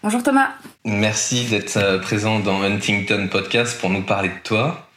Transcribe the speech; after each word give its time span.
Bonjour 0.00 0.22
Thomas. 0.22 0.50
Merci 0.84 1.46
d'être 1.46 1.76
euh, 1.76 1.98
présent 1.98 2.38
dans 2.38 2.62
Huntington 2.62 3.26
Podcast 3.28 3.80
pour 3.80 3.90
nous 3.90 4.02
parler 4.02 4.28
de 4.28 4.42
toi. 4.44 4.88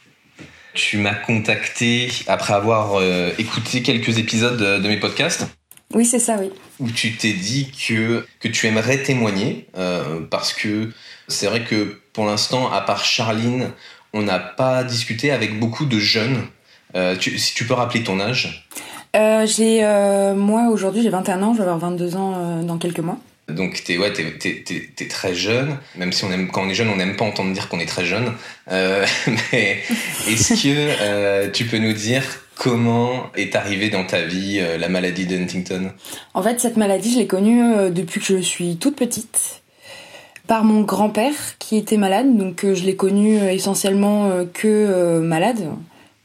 Tu 0.74 0.96
m'as 0.96 1.14
contacté 1.14 2.08
après 2.28 2.54
avoir 2.54 3.00
euh, 3.00 3.30
écouté 3.36 3.82
quelques 3.82 4.18
épisodes 4.18 4.56
de, 4.56 4.88
mes 4.88 4.98
podcasts. 4.98 5.48
Oui, 5.92 6.04
c'est 6.04 6.20
ça, 6.20 6.36
oui. 6.40 6.50
Où 6.78 6.88
tu 6.88 7.16
t'es 7.16 7.32
dit 7.32 7.72
que, 7.72 8.24
que 8.38 8.46
tu 8.46 8.68
aimerais 8.68 9.02
témoigner, 9.02 9.66
euh, 9.76 10.20
parce 10.30 10.52
que 10.52 10.90
c'est 11.26 11.48
vrai 11.48 11.64
que 11.64 12.00
pour 12.12 12.24
l'instant, 12.24 12.70
à 12.70 12.80
part 12.80 13.04
Charline, 13.04 13.72
on 14.12 14.22
n'a 14.22 14.38
pas 14.38 14.84
discuté 14.84 15.32
avec 15.32 15.58
beaucoup 15.58 15.84
de 15.84 15.98
jeunes. 15.98 16.46
si 17.18 17.54
tu 17.54 17.66
peux 17.66 17.74
rappeler 17.74 18.04
ton 18.04 18.20
âge 18.20 18.68
J'ai 19.14 19.82
Moi, 20.36 20.68
aujourd'hui, 20.70 21.02
j'ai 21.02 21.10
21 21.10 21.42
ans, 21.42 21.54
je 21.54 21.58
vais 21.58 21.64
avoir 21.64 21.90
22 21.90 22.16
ans 22.16 22.62
dans 22.62 22.78
quelques 22.78 23.00
mois. 23.00 23.18
Donc 23.52 23.82
t'es 23.84 23.98
ouais, 23.98 24.12
t'es, 24.12 25.08
très 25.08 25.34
jeune, 25.34 25.78
même 25.96 26.12
si 26.12 26.24
on 26.24 26.32
aime, 26.32 26.48
quand 26.48 26.62
on 26.62 26.68
est 26.68 26.74
jeune, 26.74 26.88
on 26.88 26.96
n'aime 26.96 27.16
pas 27.16 27.24
entendre 27.24 27.52
dire 27.52 27.68
qu'on 27.68 27.80
est 27.80 27.86
très 27.86 28.04
jeune. 28.04 28.32
Euh, 28.70 29.04
mais 29.52 29.78
est-ce 30.28 30.54
que 30.54 30.96
euh, 31.00 31.50
tu 31.50 31.64
peux 31.64 31.78
nous 31.78 31.92
dire 31.92 32.22
comment 32.56 33.30
est 33.34 33.56
arrivée 33.56 33.90
dans 33.90 34.04
ta 34.04 34.22
vie 34.22 34.58
euh, 34.60 34.78
la 34.78 34.88
maladie 34.88 35.26
de 35.26 35.36
Huntington? 35.36 35.90
En 36.34 36.42
fait, 36.42 36.60
cette 36.60 36.76
maladie, 36.76 37.12
je 37.12 37.18
l'ai 37.18 37.26
connue 37.26 37.90
depuis 37.90 38.20
que 38.20 38.26
je 38.26 38.42
suis 38.42 38.76
toute 38.76 38.96
petite 38.96 39.62
par 40.46 40.64
mon 40.64 40.82
grand-père 40.82 41.34
qui 41.58 41.76
était 41.76 41.96
malade. 41.96 42.36
Donc 42.36 42.64
je 42.64 42.84
l'ai 42.84 42.96
connu 42.96 43.36
essentiellement 43.48 44.30
que 44.52 45.18
malade. 45.20 45.68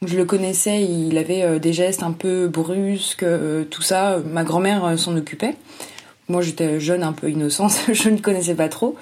Je 0.05 0.15
le 0.15 0.25
connaissais, 0.25 0.83
il 0.83 1.17
avait 1.17 1.59
des 1.59 1.73
gestes 1.73 2.03
un 2.03 2.11
peu 2.11 2.47
brusques, 2.47 3.25
tout 3.71 3.81
ça. 3.81 4.17
Ma 4.31 4.43
grand-mère 4.43 4.97
s'en 4.97 5.15
occupait. 5.17 5.55
Moi, 6.29 6.41
j'étais 6.41 6.79
jeune, 6.79 7.03
un 7.03 7.13
peu 7.13 7.29
innocente, 7.29 7.73
je 7.91 8.09
ne 8.09 8.17
connaissais 8.17 8.55
pas 8.55 8.69
trop. 8.69 8.95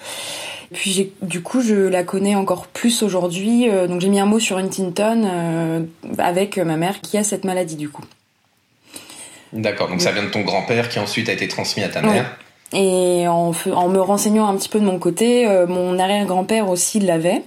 Puis 0.74 1.12
du 1.22 1.42
coup, 1.42 1.62
je 1.62 1.76
la 1.76 2.04
connais 2.04 2.36
encore 2.36 2.68
plus 2.68 3.04
aujourd'hui. 3.04 3.70
Euh, 3.70 3.88
donc 3.88 4.02
j'ai 4.02 4.10
mis 4.10 4.20
un 4.20 4.26
mot 4.26 4.40
sur 4.40 4.58
Huntington 4.58 5.24
euh, 5.26 5.80
avec 6.18 6.58
ma 6.58 6.76
mère 6.76 7.02
qui 7.02 7.18
a 7.18 7.24
cette 7.24 7.44
maladie 7.44 7.76
du 7.76 7.90
coup. 7.90 8.04
D'accord, 9.54 9.88
donc 9.88 10.02
ça 10.02 10.12
vient 10.12 10.24
de 10.24 10.30
ton 10.30 10.42
grand-père 10.42 10.90
qui 10.90 11.00
ensuite 11.00 11.30
a 11.30 11.34
été 11.34 11.48
transmis 11.48 11.84
à 11.84 11.90
ta 11.90 12.02
mère. 12.02 12.38
Et 12.74 13.28
en, 13.28 13.54
en, 13.74 13.90
me 13.90 14.02
renseignant 14.02 14.48
un 14.48 14.58
petit 14.58 14.68
peu 14.68 14.80
de 14.80 14.86
mon 14.86 15.00
côté, 15.00 15.48
euh, 15.48 15.68
mon 15.68 15.98
arrière-grand-père 15.98 16.70
aussi 16.70 17.00
l'avait. 17.00 17.44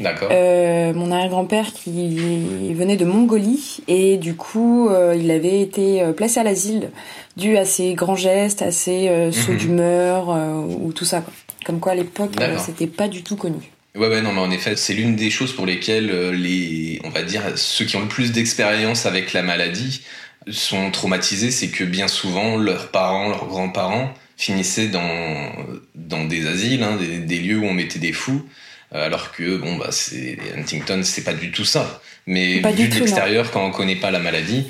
D'accord. 0.00 0.30
mon 0.30 1.10
arrière-grand-père 1.10 1.72
qui 1.72 2.72
venait 2.72 2.96
de 2.96 3.04
Mongolie 3.04 3.78
et 3.88 4.16
du 4.16 4.36
coup 4.36 4.90
il 5.14 5.30
avait 5.30 5.60
été 5.60 6.04
placé 6.16 6.40
à 6.40 6.44
l'asile 6.44 6.90
dû 7.38 7.56
à 7.56 7.64
ses 7.64 7.94
grands 7.94 8.16
gestes, 8.16 8.60
à 8.60 8.70
ses 8.70 9.08
euh, 9.08 9.32
sauts 9.32 9.52
mhm. 9.52 9.58
d'humeur 9.58 10.30
euh, 10.30 10.54
ou 10.80 10.92
tout 10.92 11.04
ça. 11.04 11.24
Comme 11.64 11.80
quoi 11.80 11.92
à 11.92 11.94
l'époque, 11.94 12.32
euh, 12.40 12.58
c'était 12.58 12.86
pas 12.86 13.08
du 13.08 13.22
tout 13.22 13.36
connu. 13.36 13.70
Ouais, 13.94 14.08
ouais, 14.08 14.20
non, 14.20 14.32
mais 14.32 14.40
en 14.40 14.50
effet, 14.50 14.76
c'est 14.76 14.94
l'une 14.94 15.16
des 15.16 15.30
choses 15.30 15.52
pour 15.52 15.66
lesquelles 15.66 16.30
les, 16.30 17.00
on 17.04 17.10
va 17.10 17.22
dire, 17.22 17.42
ceux 17.56 17.84
qui 17.84 17.96
ont 17.96 18.02
le 18.02 18.08
plus 18.08 18.32
d'expérience 18.32 19.06
avec 19.06 19.32
la 19.32 19.42
maladie 19.42 20.02
sont 20.50 20.90
traumatisés, 20.90 21.50
c'est 21.50 21.68
que 21.68 21.84
bien 21.84 22.08
souvent, 22.08 22.56
leurs 22.56 22.90
parents, 22.90 23.28
leurs 23.28 23.46
grands-parents 23.46 24.12
finissaient 24.36 24.88
dans, 24.88 25.52
dans 25.94 26.24
des 26.24 26.46
asiles, 26.46 26.82
hein, 26.82 26.96
des, 26.96 27.38
lieux 27.40 27.58
où 27.58 27.64
on 27.64 27.74
mettait 27.74 27.98
des 27.98 28.12
fous, 28.12 28.46
alors 28.92 29.32
que, 29.32 29.56
bon, 29.56 29.76
bah, 29.76 29.88
c'est, 29.90 30.38
Huntington, 30.56 31.02
c'est 31.02 31.24
pas 31.24 31.34
du 31.34 31.50
tout 31.50 31.64
ça. 31.64 32.00
Mais 32.26 32.60
vu 32.60 32.88
de 32.88 32.94
l'extérieur, 32.94 33.50
quand 33.50 33.64
on 33.64 33.70
connaît 33.70 33.96
pas 33.96 34.10
la 34.10 34.18
maladie, 34.18 34.66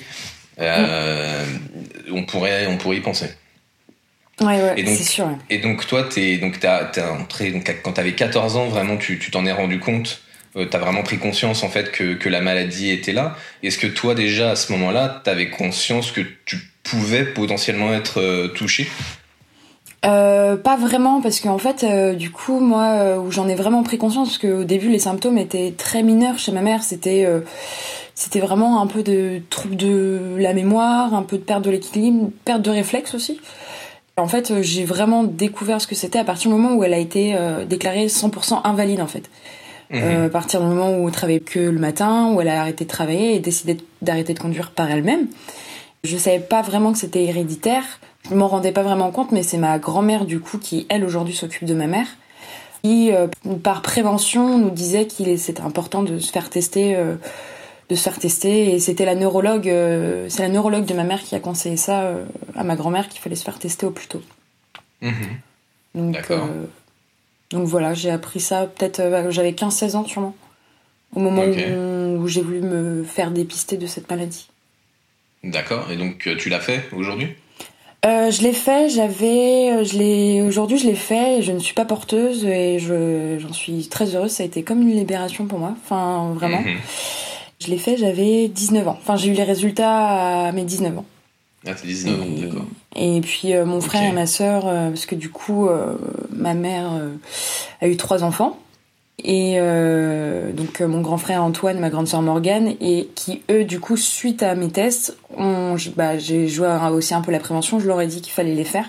euh, 0.60 1.44
on, 2.10 2.24
pourrait, 2.24 2.66
on 2.66 2.76
pourrait 2.76 2.96
y 2.96 3.00
penser. 3.00 3.30
Ouais, 4.40 4.62
ouais, 4.62 4.84
c'est 4.86 5.02
sûr. 5.02 5.28
Et 5.50 5.58
donc, 5.58 5.86
toi, 5.86 6.08
es, 6.16 6.38
donc, 6.38 6.58
entré, 6.64 7.50
donc, 7.50 7.72
quand 7.82 7.92
tu 7.92 8.00
avais 8.00 8.12
14 8.12 8.56
ans, 8.56 8.66
vraiment, 8.68 8.96
tu 8.96 9.18
t'en 9.30 9.46
es 9.46 9.52
rendu 9.52 9.80
compte 9.80 10.22
euh, 10.56 10.66
tu 10.68 10.76
as 10.76 10.80
vraiment 10.80 11.02
pris 11.02 11.18
conscience 11.18 11.62
en 11.62 11.68
fait 11.68 11.92
que, 11.92 12.14
que 12.14 12.28
la 12.28 12.40
maladie 12.40 12.90
était 12.90 13.12
là. 13.12 13.36
Est-ce 13.62 13.78
que 13.78 13.86
toi 13.86 14.14
déjà 14.14 14.50
à 14.50 14.56
ce 14.56 14.72
moment-là, 14.72 15.20
tu 15.24 15.30
avais 15.30 15.50
conscience 15.50 16.10
que 16.10 16.22
tu 16.44 16.58
pouvais 16.82 17.24
potentiellement 17.24 17.92
être 17.92 18.20
euh, 18.20 18.48
touché? 18.48 18.88
Pas 20.02 20.76
vraiment 20.76 21.20
parce 21.20 21.40
qu'en 21.40 21.58
fait 21.58 21.84
du 22.16 22.30
coup 22.30 22.60
moi 22.60 23.18
où 23.18 23.30
j'en 23.30 23.48
ai 23.48 23.54
vraiment 23.54 23.82
pris 23.82 23.98
conscience 23.98 24.28
parce 24.28 24.38
qu'au 24.38 24.64
début 24.64 24.88
les 24.88 24.98
symptômes 24.98 25.38
étaient 25.38 25.74
très 25.76 26.02
mineurs 26.02 26.38
chez 26.38 26.52
ma 26.52 26.62
mère 26.62 26.82
c'était 26.82 27.26
c'était 28.18 28.40
vraiment 28.40 28.82
un 28.82 28.88
peu 28.88 29.04
de 29.04 29.40
trouble 29.48 29.76
de 29.76 30.34
la 30.38 30.52
mémoire, 30.52 31.14
un 31.14 31.22
peu 31.22 31.38
de 31.38 31.42
perte 31.42 31.62
de 31.62 31.70
l'équilibre, 31.70 32.30
perte 32.44 32.62
de 32.62 32.70
réflexe 32.70 33.14
aussi. 33.14 33.40
En 34.16 34.26
fait, 34.26 34.50
euh, 34.50 34.60
j'ai 34.60 34.84
vraiment 34.84 35.22
découvert 35.22 35.80
ce 35.80 35.86
que 35.86 35.94
c'était 35.94 36.18
à 36.18 36.24
partir 36.24 36.50
du 36.50 36.56
moment 36.56 36.74
où 36.74 36.82
elle 36.82 36.94
a 36.94 36.98
été 36.98 37.36
euh, 37.36 37.64
déclarée 37.64 38.06
100% 38.06 38.62
invalide 38.64 39.00
en 39.00 39.06
fait. 39.06 39.30
Euh, 39.94 40.26
à 40.26 40.28
partir 40.28 40.60
du 40.60 40.66
moment 40.66 40.98
où 40.98 41.06
elle 41.06 41.14
travaillait 41.14 41.38
que 41.38 41.60
le 41.60 41.78
matin, 41.78 42.32
où 42.32 42.40
elle 42.40 42.48
a 42.48 42.60
arrêté 42.60 42.84
de 42.84 42.90
travailler 42.90 43.36
et 43.36 43.38
décidé 43.38 43.76
d'arrêter 44.02 44.34
de 44.34 44.40
conduire 44.40 44.72
par 44.72 44.90
elle-même. 44.90 45.28
Je 46.02 46.16
savais 46.16 46.40
pas 46.40 46.60
vraiment 46.60 46.92
que 46.92 46.98
c'était 46.98 47.22
héréditaire. 47.22 47.84
Je 48.30 48.34
m'en 48.34 48.48
rendais 48.48 48.72
pas 48.72 48.82
vraiment 48.82 49.10
compte, 49.10 49.32
mais 49.32 49.42
c'est 49.42 49.58
ma 49.58 49.78
grand-mère 49.78 50.24
du 50.24 50.40
coup 50.40 50.58
qui 50.58 50.86
elle 50.88 51.04
aujourd'hui 51.04 51.34
s'occupe 51.34 51.64
de 51.64 51.74
ma 51.74 51.86
mère, 51.86 52.06
qui 52.82 53.10
par 53.62 53.82
prévention 53.82 54.58
nous 54.58 54.70
disait 54.70 55.06
qu'il 55.06 55.38
c'était 55.38 55.62
important 55.62 56.02
de 56.02 56.18
se 56.18 56.30
faire 56.30 56.50
tester 56.50 56.96
de 57.88 57.94
se 57.94 58.02
faire 58.02 58.18
tester. 58.18 58.74
Et 58.74 58.78
c'était 58.78 59.04
la 59.04 59.14
neurologue, 59.14 59.68
euh, 59.68 60.26
c'est 60.28 60.42
la 60.42 60.48
neurologue 60.48 60.84
de 60.84 60.94
ma 60.94 61.04
mère 61.04 61.22
qui 61.22 61.34
a 61.34 61.40
conseillé 61.40 61.76
ça 61.76 62.02
euh, 62.02 62.24
à 62.54 62.64
ma 62.64 62.76
grand-mère 62.76 63.08
qu'il 63.08 63.20
fallait 63.20 63.36
se 63.36 63.44
faire 63.44 63.58
tester 63.58 63.86
au 63.86 63.90
plus 63.90 64.08
tôt. 64.08 64.22
D'accord. 65.94 66.44
Euh, 66.44 66.64
donc 67.50 67.66
voilà, 67.66 67.94
j'ai 67.94 68.10
appris 68.10 68.40
ça 68.40 68.66
peut-être, 68.66 69.30
j'avais 69.30 69.52
15-16 69.52 69.96
ans 69.96 70.04
sûrement, 70.04 70.36
au 71.14 71.20
moment 71.20 71.44
où, 71.44 72.28
j'ai 72.28 72.42
voulu 72.42 72.60
me 72.60 73.04
faire 73.04 73.30
dépister 73.30 73.76
de 73.76 73.86
cette 73.86 74.10
maladie. 74.10 74.48
D'accord. 75.44 75.90
Et 75.90 75.96
donc 75.96 76.28
tu 76.36 76.48
l'as 76.50 76.60
fait 76.60 76.84
aujourd'hui? 76.92 77.28
Je 78.04 78.42
l'ai 78.42 78.52
fait, 78.52 78.88
j'avais, 78.88 79.84
je 79.84 79.98
l'ai, 79.98 80.42
aujourd'hui 80.42 80.78
je 80.78 80.86
l'ai 80.86 80.94
fait, 80.94 81.42
je 81.42 81.52
ne 81.52 81.58
suis 81.58 81.74
pas 81.74 81.84
porteuse 81.84 82.44
et 82.44 82.78
je, 82.78 83.38
j'en 83.38 83.52
suis 83.52 83.88
très 83.88 84.14
heureuse. 84.14 84.30
Ça 84.30 84.42
a 84.42 84.46
été 84.46 84.62
comme 84.62 84.82
une 84.82 84.94
libération 84.94 85.46
pour 85.46 85.58
moi, 85.58 85.74
enfin 85.84 86.32
vraiment. 86.34 86.60
Mhm. 86.60 86.76
Je 87.60 87.68
l'ai 87.68 87.78
fait, 87.78 87.96
j'avais 87.96 88.48
19 88.48 88.86
ans. 88.86 88.98
Enfin, 89.00 89.16
j'ai 89.16 89.30
eu 89.30 89.32
les 89.32 89.42
résultats 89.42 90.46
à 90.46 90.52
mes 90.52 90.64
19 90.64 90.98
ans. 90.98 91.04
Ah, 91.66 91.74
t'as 91.74 91.86
19 91.86 92.20
ans, 92.20 92.24
d'accord. 92.40 92.66
Et 92.94 93.20
puis 93.20 93.52
euh, 93.52 93.64
mon 93.64 93.80
frère 93.80 94.08
et 94.08 94.12
ma 94.12 94.26
sœur, 94.26 94.66
euh, 94.66 94.90
parce 94.90 95.06
que 95.06 95.14
du 95.14 95.30
coup, 95.30 95.68
euh, 95.68 95.96
ma 96.30 96.54
mère 96.54 96.90
a 97.80 97.88
eu 97.88 97.96
trois 97.96 98.22
enfants. 98.22 98.58
Et 99.24 99.58
donc 100.52 100.80
mon 100.80 101.00
grand 101.00 101.18
frère 101.18 101.42
Antoine, 101.42 101.80
ma 101.80 101.90
grande 101.90 102.06
sœur 102.06 102.22
Morgane, 102.22 102.74
et 102.80 103.08
qui 103.16 103.42
eux, 103.50 103.64
du 103.64 103.80
coup, 103.80 103.96
suite 103.96 104.44
à 104.44 104.54
mes 104.54 104.70
tests, 104.70 105.16
ont, 105.36 105.76
bah, 105.96 106.18
j'ai 106.18 106.46
joué 106.46 106.68
aussi 106.92 107.14
un 107.14 107.20
peu 107.20 107.32
la 107.32 107.40
prévention. 107.40 107.80
Je 107.80 107.88
leur 107.88 108.00
ai 108.00 108.06
dit 108.06 108.20
qu'il 108.20 108.32
fallait 108.32 108.54
les 108.54 108.64
faire. 108.64 108.88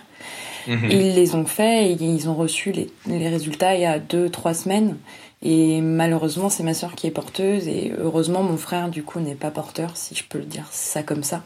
Mhm. 0.68 0.92
Ils 0.92 1.16
les 1.16 1.36
ont 1.36 1.46
fait 1.46 1.92
et 1.92 1.98
ils 2.00 2.30
ont 2.30 2.36
reçu 2.36 2.72
les, 2.72 2.92
les 3.08 3.28
résultats 3.28 3.74
il 3.74 3.82
y 3.82 3.86
a 3.86 3.98
deux, 3.98 4.30
trois 4.30 4.54
semaines. 4.54 4.98
Et 5.42 5.80
malheureusement, 5.82 6.50
c'est 6.50 6.64
ma 6.64 6.74
sœur 6.74 6.96
qui 6.96 7.08
est 7.08 7.12
porteuse 7.12 7.68
et 7.68 7.94
heureusement, 7.98 8.44
mon 8.44 8.58
frère, 8.58 8.90
du 8.90 9.04
coup, 9.04 9.20
n'est 9.20 9.36
pas 9.36 9.52
porteur, 9.52 9.96
si 9.96 10.16
je 10.16 10.24
peux 10.24 10.38
le 10.38 10.46
dire 10.46 10.68
ça 10.72 11.02
comme 11.02 11.24
ça. 11.24 11.44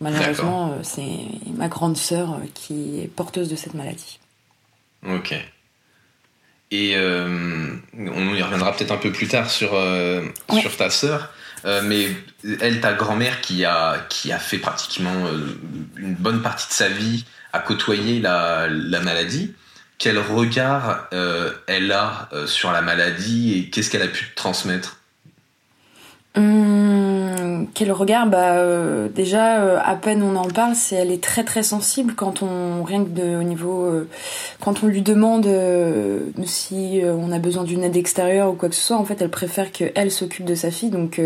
Malheureusement, 0.00 0.70
euh, 0.72 0.78
c'est 0.82 1.18
ma 1.54 1.68
grande 1.68 1.96
sœur 1.96 2.32
euh, 2.32 2.46
qui 2.54 3.00
est 3.00 3.06
porteuse 3.06 3.48
de 3.48 3.56
cette 3.56 3.74
maladie. 3.74 4.18
Ok. 5.06 5.34
Et 6.74 6.96
on 6.96 8.34
y 8.34 8.42
reviendra 8.42 8.74
peut-être 8.74 8.92
un 8.92 8.96
peu 8.96 9.12
plus 9.12 9.28
tard 9.28 9.50
sur, 9.50 9.78
sur 10.58 10.76
ta 10.76 10.88
sœur. 10.88 11.30
mais 11.84 12.08
elle, 12.60 12.80
ta 12.80 12.94
grand-mère, 12.94 13.42
qui 13.42 13.66
a, 13.66 13.98
qui 14.08 14.32
a 14.32 14.38
fait 14.38 14.56
pratiquement 14.56 15.28
une 15.96 16.14
bonne 16.14 16.40
partie 16.40 16.68
de 16.68 16.72
sa 16.72 16.88
vie 16.88 17.26
à 17.52 17.58
côtoyer 17.58 18.20
la, 18.20 18.68
la 18.70 19.00
maladie, 19.00 19.52
quel 19.98 20.18
regard 20.18 21.08
elle 21.66 21.92
a 21.92 22.30
sur 22.46 22.72
la 22.72 22.80
maladie 22.80 23.58
et 23.58 23.70
qu'est-ce 23.70 23.90
qu'elle 23.90 24.02
a 24.02 24.08
pu 24.08 24.30
te 24.30 24.34
transmettre? 24.34 24.96
Hum, 26.34 26.91
quel 27.74 27.92
regard 27.92 28.26
Bah 28.26 28.54
euh, 28.54 29.08
déjà, 29.08 29.62
euh, 29.62 29.78
à 29.84 29.96
peine 29.96 30.22
on 30.22 30.36
en 30.36 30.48
parle, 30.48 30.74
c'est 30.74 30.96
elle 30.96 31.10
est 31.10 31.22
très 31.22 31.44
très 31.44 31.62
sensible 31.62 32.14
quand 32.14 32.42
on 32.42 32.82
rien 32.84 33.04
que 33.04 33.10
de 33.10 33.36
au 33.36 33.42
niveau 33.42 33.84
euh, 33.84 34.08
quand 34.60 34.82
on 34.82 34.86
lui 34.86 35.02
demande 35.02 35.46
si 36.44 37.02
on 37.04 37.32
a 37.32 37.38
besoin 37.38 37.64
d'une 37.64 37.84
aide 37.84 37.96
extérieure 37.96 38.50
ou 38.50 38.54
quoi 38.54 38.68
que 38.68 38.74
ce 38.74 38.82
soit. 38.82 38.96
En 38.96 39.04
fait, 39.04 39.20
elle 39.22 39.30
préfère 39.30 39.72
que 39.72 39.84
elle 39.94 40.10
s'occupe 40.10 40.44
de 40.44 40.54
sa 40.54 40.70
fille, 40.70 40.90
donc 40.90 41.20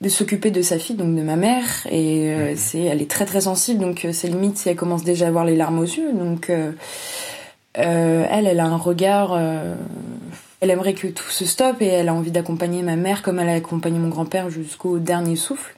de 0.00 0.08
s'occuper 0.08 0.50
de 0.50 0.62
sa 0.62 0.78
fille, 0.78 0.96
donc 0.96 1.14
de 1.14 1.22
ma 1.22 1.36
mère. 1.36 1.86
Et 1.90 2.54
c'est 2.56 2.82
elle 2.82 3.02
est 3.02 3.10
très 3.10 3.26
très 3.26 3.42
sensible, 3.42 3.80
donc 3.80 4.06
c'est 4.12 4.28
limite 4.28 4.58
si 4.58 4.68
elle 4.68 4.76
commence 4.76 5.04
déjà 5.04 5.26
à 5.26 5.28
avoir 5.28 5.44
les 5.44 5.56
larmes 5.56 5.78
aux 5.78 5.84
yeux. 5.84 6.12
Donc 6.12 6.50
elle, 7.74 8.46
elle 8.46 8.60
a 8.60 8.66
un 8.66 8.76
regard 8.76 9.38
elle 10.64 10.70
aimerait 10.70 10.94
que 10.94 11.08
tout 11.08 11.28
se 11.28 11.44
stoppe 11.44 11.82
et 11.82 11.88
elle 11.88 12.08
a 12.08 12.14
envie 12.14 12.30
d'accompagner 12.30 12.82
ma 12.82 12.96
mère 12.96 13.20
comme 13.22 13.38
elle 13.38 13.50
a 13.50 13.54
accompagné 13.54 13.98
mon 13.98 14.08
grand-père 14.08 14.48
jusqu'au 14.48 14.98
dernier 14.98 15.36
souffle. 15.36 15.76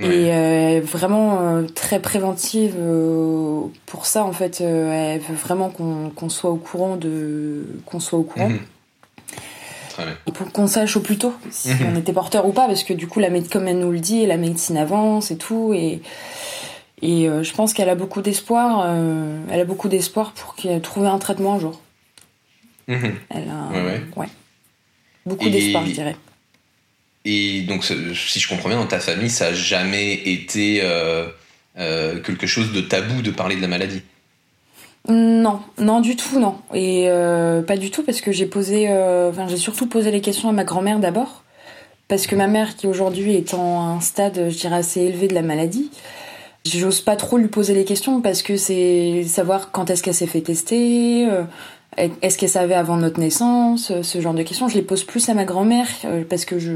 Et 0.00 0.34
euh, 0.34 0.80
vraiment 0.82 1.38
euh, 1.40 1.62
très 1.72 2.00
préventive 2.00 2.74
euh, 2.76 3.60
pour 3.86 4.06
ça 4.06 4.24
en 4.24 4.32
fait. 4.32 4.60
elle 4.60 5.20
veut 5.20 5.36
vraiment 5.36 5.70
qu'on 5.70 6.28
soit 6.28 6.50
au 6.50 6.56
courant 6.56 6.96
de 6.96 7.64
qu'on 7.86 8.00
soit 8.00 8.18
au 8.18 8.24
courant. 8.24 8.48
Mhm. 8.48 8.58
Et 10.26 10.32
pour 10.32 10.50
qu'on 10.50 10.66
sache 10.66 10.96
au 10.96 11.00
plus 11.00 11.16
tôt 11.16 11.32
si 11.52 11.68
mhm. 11.68 11.92
on 11.92 11.96
était 11.96 12.12
porteur 12.12 12.44
ou 12.46 12.50
pas, 12.50 12.66
parce 12.66 12.82
que 12.82 12.92
du 12.92 13.06
coup, 13.06 13.20
la 13.20 13.28
comme 13.42 13.68
elle 13.68 13.78
nous 13.78 13.92
le 13.92 14.00
dit, 14.00 14.26
la 14.26 14.36
médecine 14.36 14.76
avance 14.76 15.30
et 15.30 15.36
tout, 15.36 15.72
et 15.72 16.02
et 17.00 17.28
je 17.28 17.54
pense 17.54 17.72
qu'elle 17.72 17.90
a 17.90 17.94
beaucoup 17.94 18.22
d'espoir. 18.22 18.88
elle 19.50 19.60
a 19.60 19.64
beaucoup 19.64 19.88
d'espoir 19.88 20.32
pour 20.32 20.56
qu'elle 20.56 20.80
trouve 20.80 21.06
un 21.06 21.18
traitement 21.18 21.54
un 21.54 21.58
jour. 21.60 21.80
Mhm. 22.88 23.14
Elle 23.30 23.48
a 23.48 23.84
ouais, 24.16 24.28
beaucoup 25.24 25.48
d'espoir, 25.48 25.86
je 25.86 25.92
dirais. 25.92 26.16
Et 27.24 27.62
donc, 27.62 27.84
si 27.84 28.40
je 28.40 28.48
comprends 28.48 28.68
bien, 28.68 28.78
dans 28.78 28.86
ta 28.86 29.00
famille, 29.00 29.30
ça 29.30 29.50
n'a 29.50 29.54
jamais 29.54 30.12
été 30.12 30.80
euh, 30.82 31.26
euh, 31.78 32.20
quelque 32.20 32.46
chose 32.46 32.72
de 32.72 32.82
tabou 32.82 33.22
de 33.22 33.30
parler 33.30 33.56
de 33.56 33.62
la 33.62 33.68
maladie? 33.68 34.02
Non, 35.08 35.60
non 35.78 36.00
du 36.00 36.16
tout, 36.16 36.38
non. 36.38 36.56
Et 36.74 37.06
euh, 37.08 37.62
pas 37.62 37.76
du 37.76 37.90
tout, 37.90 38.02
parce 38.02 38.20
que 38.20 38.30
j'ai 38.30 38.46
posé, 38.46 38.90
enfin, 38.90 39.48
j'ai 39.48 39.56
surtout 39.56 39.86
posé 39.86 40.10
les 40.10 40.20
questions 40.20 40.50
à 40.50 40.52
ma 40.52 40.64
grand-mère 40.64 40.98
d'abord. 40.98 41.44
Parce 42.08 42.26
que 42.26 42.36
ma 42.36 42.46
mère, 42.46 42.76
qui 42.76 42.86
aujourd'hui 42.86 43.34
est 43.34 43.54
en 43.54 43.96
un 43.96 44.00
stade, 44.00 44.50
je 44.50 44.58
dirais, 44.58 44.76
assez 44.76 45.00
élevé 45.00 45.26
de 45.26 45.34
la 45.34 45.40
maladie, 45.40 45.90
j'ose 46.66 47.00
pas 47.00 47.16
trop 47.16 47.38
lui 47.38 47.48
poser 47.48 47.72
les 47.72 47.84
questions 47.84 48.20
parce 48.20 48.42
que 48.42 48.56
c'est 48.56 49.24
savoir 49.26 49.70
quand 49.70 49.88
est-ce 49.88 50.02
qu'elle 50.02 50.14
s'est 50.14 50.26
fait 50.26 50.42
tester, 50.42 51.26
est-ce 51.96 52.38
qu'elle 52.38 52.48
savait 52.48 52.74
avant 52.74 52.96
notre 52.96 53.20
naissance 53.20 53.92
Ce 54.02 54.20
genre 54.20 54.34
de 54.34 54.42
questions, 54.42 54.68
je 54.68 54.74
les 54.74 54.82
pose 54.82 55.04
plus 55.04 55.28
à 55.28 55.34
ma 55.34 55.44
grand-mère 55.44 55.88
euh, 56.04 56.24
parce 56.28 56.44
que 56.44 56.58
je 56.58 56.72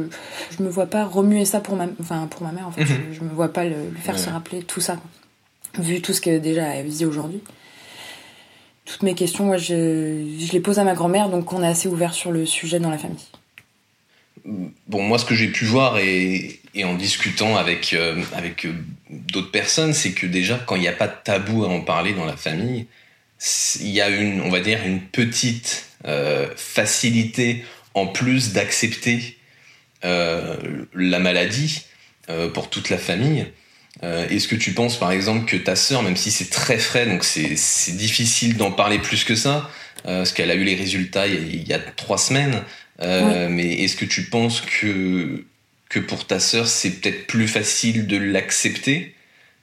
je 0.57 0.63
me 0.63 0.69
vois 0.69 0.87
pas 0.87 1.05
remuer 1.05 1.45
ça 1.45 1.61
pour 1.61 1.77
ma 1.77 1.87
enfin 2.01 2.27
pour 2.31 2.43
ma 2.43 2.53
mère 2.53 2.69
en 2.69 2.73
fait. 2.73 2.85
Mhm. 2.85 3.13
je, 3.13 3.21
me 3.23 3.31
vois 3.31 3.53
pas 3.53 3.65
lui 3.65 3.75
faire 4.03 4.19
se 4.19 4.31
rappeler 4.31 4.63
tout 4.63 4.81
ça, 4.81 4.99
vu 5.79 6.01
tout 6.01 6.13
ce 6.13 6.21
que 6.21 6.39
déjà 6.39 6.63
elle 6.75 6.87
vit 6.87 7.05
aujourd'hui. 7.05 7.41
Toutes 8.89 9.03
mes 9.03 9.15
questions, 9.15 9.45
moi, 9.45 9.59
je, 9.59 10.25
je 10.39 10.53
les 10.53 10.61
pose 10.61 10.79
à 10.79 10.85
ma 10.85 10.95
grand-mère, 10.95 11.29
donc 11.29 11.53
on 11.53 11.63
est 11.63 11.67
assez 11.67 11.91
ouvert 11.91 12.15
sur 12.15 12.33
le 12.33 12.47
sujet 12.47 12.81
dans 12.81 12.89
la 12.89 12.97
famille. 12.97 13.19
Bon, 14.87 15.03
moi, 15.03 15.19
ce 15.19 15.27
que 15.27 15.35
j'ai 15.35 15.49
pu 15.49 15.67
voir 15.67 15.99
et, 15.99 16.61
et, 16.75 16.85
en 16.85 16.95
discutant 16.95 17.59
avec, 17.59 17.93
euh, 17.93 18.23
avec 18.33 18.65
euh, 18.65 18.73
d'autres 19.11 19.51
personnes, 19.51 19.93
c'est 19.93 20.13
que 20.13 20.27
déjà, 20.27 20.59
quand 20.67 20.75
il 20.75 20.81
n'y 20.81 20.89
a 20.89 20.93
pas 20.93 21.07
de 21.07 21.15
tabou 21.23 21.65
à 21.65 21.69
en 21.69 21.83
parler 21.83 22.15
dans 22.15 22.25
la 22.25 22.37
famille, 22.37 22.87
il 23.81 23.91
y 23.91 24.01
a 24.01 24.09
une, 24.09 24.41
on 24.41 24.51
va 24.51 24.61
dire, 24.61 24.81
une 24.85 25.01
petite 25.01 25.87
euh, 26.07 26.49
facilité 26.57 27.65
en 27.95 28.07
plus 28.07 28.53
d'accepter 28.53 29.37
euh, 30.05 30.57
la 30.95 31.19
maladie 31.19 31.83
euh, 32.31 32.49
pour 32.49 32.71
toute 32.71 32.91
la 32.91 32.99
famille. 32.99 33.47
Est-ce 34.01 34.47
que 34.47 34.55
tu 34.55 34.75
penses 34.75 34.97
par 34.97 35.11
exemple 35.11 35.45
que 35.45 35.57
ta 35.57 35.75
sœur, 35.75 36.05
même 36.05 36.17
si 36.17 36.31
c'est 36.31 36.51
très 36.51 36.79
frais, 36.79 37.05
donc 37.05 37.25
c'est 37.25 37.97
difficile 37.97 38.57
d'en 38.57 38.71
parler 38.71 39.01
plus 39.01 39.25
que 39.25 39.35
ça, 39.35 39.69
parce 40.05 40.31
qu'elle 40.31 40.53
a 40.53 40.55
eu 40.55 40.63
les 40.63 40.77
résultats 40.77 41.27
il 41.27 41.67
y 41.67 41.73
a, 41.73 41.81
trois 41.81 42.17
semaines, 42.17 42.63
mais 43.01 43.83
est-ce 43.83 43.97
que 43.97 44.05
tu 44.05 44.23
penses 44.23 44.61
que, 44.61 45.45
que 45.89 45.99
pour 45.99 46.29
ta 46.29 46.39
sœur 46.39 46.69
c'est 46.69 46.91
peut-être 46.91 47.27
plus 47.27 47.49
facile 47.49 48.07
de 48.07 48.17
l'accepter 48.17 49.17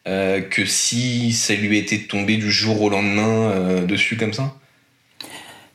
euh, 0.07 0.41
que 0.41 0.65
si 0.65 1.31
ça 1.33 1.55
lui 1.55 1.77
était 1.77 1.99
tombé 1.99 2.37
du 2.37 2.51
jour 2.51 2.81
au 2.81 2.89
lendemain 2.89 3.49
euh, 3.49 3.85
dessus 3.85 4.17
comme 4.17 4.33
ça? 4.33 4.53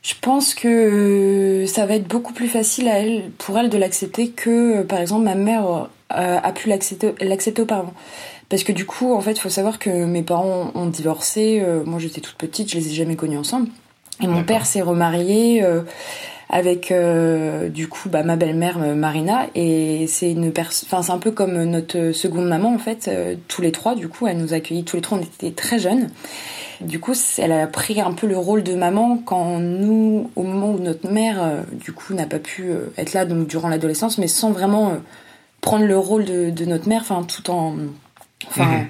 Je 0.02 0.14
pense 0.20 0.54
que 0.54 1.64
ça 1.66 1.84
va 1.84 1.96
être 1.96 2.06
beaucoup 2.06 2.32
plus 2.32 2.48
facile 2.48 2.88
à 2.88 2.98
elle, 2.98 3.30
pour 3.38 3.58
elle 3.58 3.68
de 3.68 3.76
l'accepter 3.76 4.28
que, 4.28 4.82
par 4.82 5.00
exemple, 5.00 5.24
ma 5.24 5.34
mère 5.34 5.66
euh, 5.66 6.38
a 6.42 6.52
pu 6.52 6.68
l'accepter 6.68 7.62
auparavant. 7.62 7.92
Parce 8.48 8.64
que 8.64 8.72
du 8.72 8.86
coup, 8.86 9.12
en 9.12 9.20
fait, 9.20 9.32
il 9.32 9.40
faut 9.40 9.50
savoir 9.50 9.78
que 9.78 9.90
mes 10.04 10.22
parents 10.22 10.72
ont 10.74 10.86
divorcé. 10.86 11.62
moi, 11.84 11.98
j'étais 11.98 12.20
toute 12.20 12.36
petite, 12.36 12.70
je 12.70 12.78
les 12.78 12.88
ai 12.88 12.94
jamais 12.94 13.14
connus 13.14 13.38
ensemble. 13.38 13.68
Et 14.22 14.26
mon 14.26 14.42
père 14.42 14.66
s'est 14.66 14.82
remarié 14.82 15.62
avec 16.50 16.90
euh, 16.90 17.68
du 17.68 17.88
coup 17.88 18.08
bah, 18.08 18.24
ma 18.24 18.36
belle-mère 18.36 18.78
euh, 18.82 18.94
Marina. 18.94 19.46
Et 19.54 20.06
c'est 20.08 20.32
une 20.32 20.52
enfin 20.58 21.02
c'est 21.02 21.12
un 21.12 21.18
peu 21.18 21.30
comme 21.30 21.62
notre 21.64 22.12
seconde 22.12 22.48
maman 22.48 22.74
en 22.74 22.78
fait 22.78 23.08
euh, 23.08 23.36
tous 23.48 23.62
les 23.62 23.72
trois 23.72 23.94
du 23.94 24.08
coup 24.08 24.26
elle 24.26 24.38
nous 24.38 24.52
a 24.52 24.56
accueillis 24.56 24.84
tous 24.84 24.96
les 24.96 25.02
trois. 25.02 25.18
On 25.18 25.22
était 25.22 25.52
très 25.52 25.78
jeunes. 25.78 26.10
Du 26.80 26.98
coup 26.98 27.12
elle 27.38 27.52
a 27.52 27.66
pris 27.66 28.00
un 28.00 28.12
peu 28.12 28.26
le 28.26 28.36
rôle 28.36 28.62
de 28.62 28.74
maman 28.74 29.18
quand 29.24 29.60
nous 29.60 30.30
au 30.34 30.42
moment 30.42 30.70
où 30.72 30.78
notre 30.78 31.10
mère 31.10 31.64
du 31.72 31.92
coup 31.92 32.14
n'a 32.14 32.26
pas 32.26 32.38
pu 32.38 32.70
être 32.96 33.12
là 33.12 33.26
donc 33.26 33.46
durant 33.46 33.68
l'adolescence 33.68 34.16
mais 34.16 34.28
sans 34.28 34.50
vraiment 34.50 34.94
prendre 35.60 35.84
le 35.84 35.98
rôle 35.98 36.24
de, 36.24 36.64
notre 36.64 36.88
mère 36.88 37.02
enfin 37.02 37.22
tout 37.22 37.50
en 37.50 37.76
enfin 38.46 38.64
mhm 38.64 38.86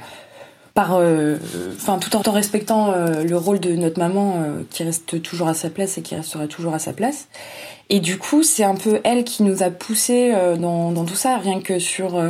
euh, 0.79 1.37
enfin, 1.75 1.99
tout 1.99 2.17
en 2.17 2.33
respectant 2.33 2.93
euh, 2.93 3.25
le 3.25 3.37
rôle 3.37 3.61
de 3.61 3.75
notre 3.75 3.99
maman 3.99 4.37
euh, 4.37 4.63
qui 4.71 4.83
reste 4.83 5.21
toujours 5.23 5.49
à 5.49 5.55
sa 5.55 5.71
place 5.71 5.99
et 5.99 6.03
qui 6.03 6.15
restera 6.15 6.47
toujours 6.47 6.75
à 6.75 6.79
sa 6.79 6.93
place. 6.93 7.29
Et 7.89 8.01
du 8.01 8.19
coup, 8.19 8.43
c'est 8.43 8.65
un 8.65 8.77
peu 8.77 9.01
elle 9.05 9.25
qui 9.25 9.43
nous 9.43 9.63
a 9.63 9.71
poussé 9.71 10.33
dans, 10.61 11.05
tout 11.05 11.17
ça, 11.17 11.39
rien 11.39 11.61
que 11.61 11.81
sur 11.81 12.23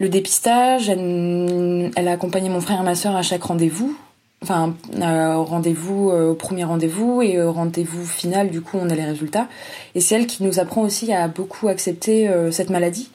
le 0.00 0.08
dépistage. 0.08 0.88
Elle, 0.88 1.92
elle, 1.94 2.08
a 2.08 2.12
accompagné 2.12 2.48
mon 2.48 2.60
frère 2.60 2.80
et 2.80 2.84
ma 2.84 2.96
sœur 2.96 3.14
à 3.14 3.22
chaque 3.22 3.44
rendez-vous. 3.44 3.96
Enfin, 4.42 4.74
au 5.00 5.44
rendez-vous, 5.44 6.10
au 6.10 6.34
premier 6.34 6.64
rendez-vous 6.64 7.22
et 7.22 7.40
au 7.40 7.52
rendez-vous 7.52 8.04
final, 8.04 8.50
du 8.50 8.62
coup, 8.62 8.78
on 8.82 8.90
a 8.90 8.96
les 8.96 9.04
résultats. 9.04 9.46
Et 9.94 10.00
c'est 10.00 10.16
elle 10.16 10.26
qui 10.26 10.42
nous 10.42 10.58
apprend 10.58 10.82
aussi 10.82 11.12
à 11.12 11.28
beaucoup 11.28 11.68
accepter 11.68 12.28
cette 12.50 12.70
maladie 12.70 13.10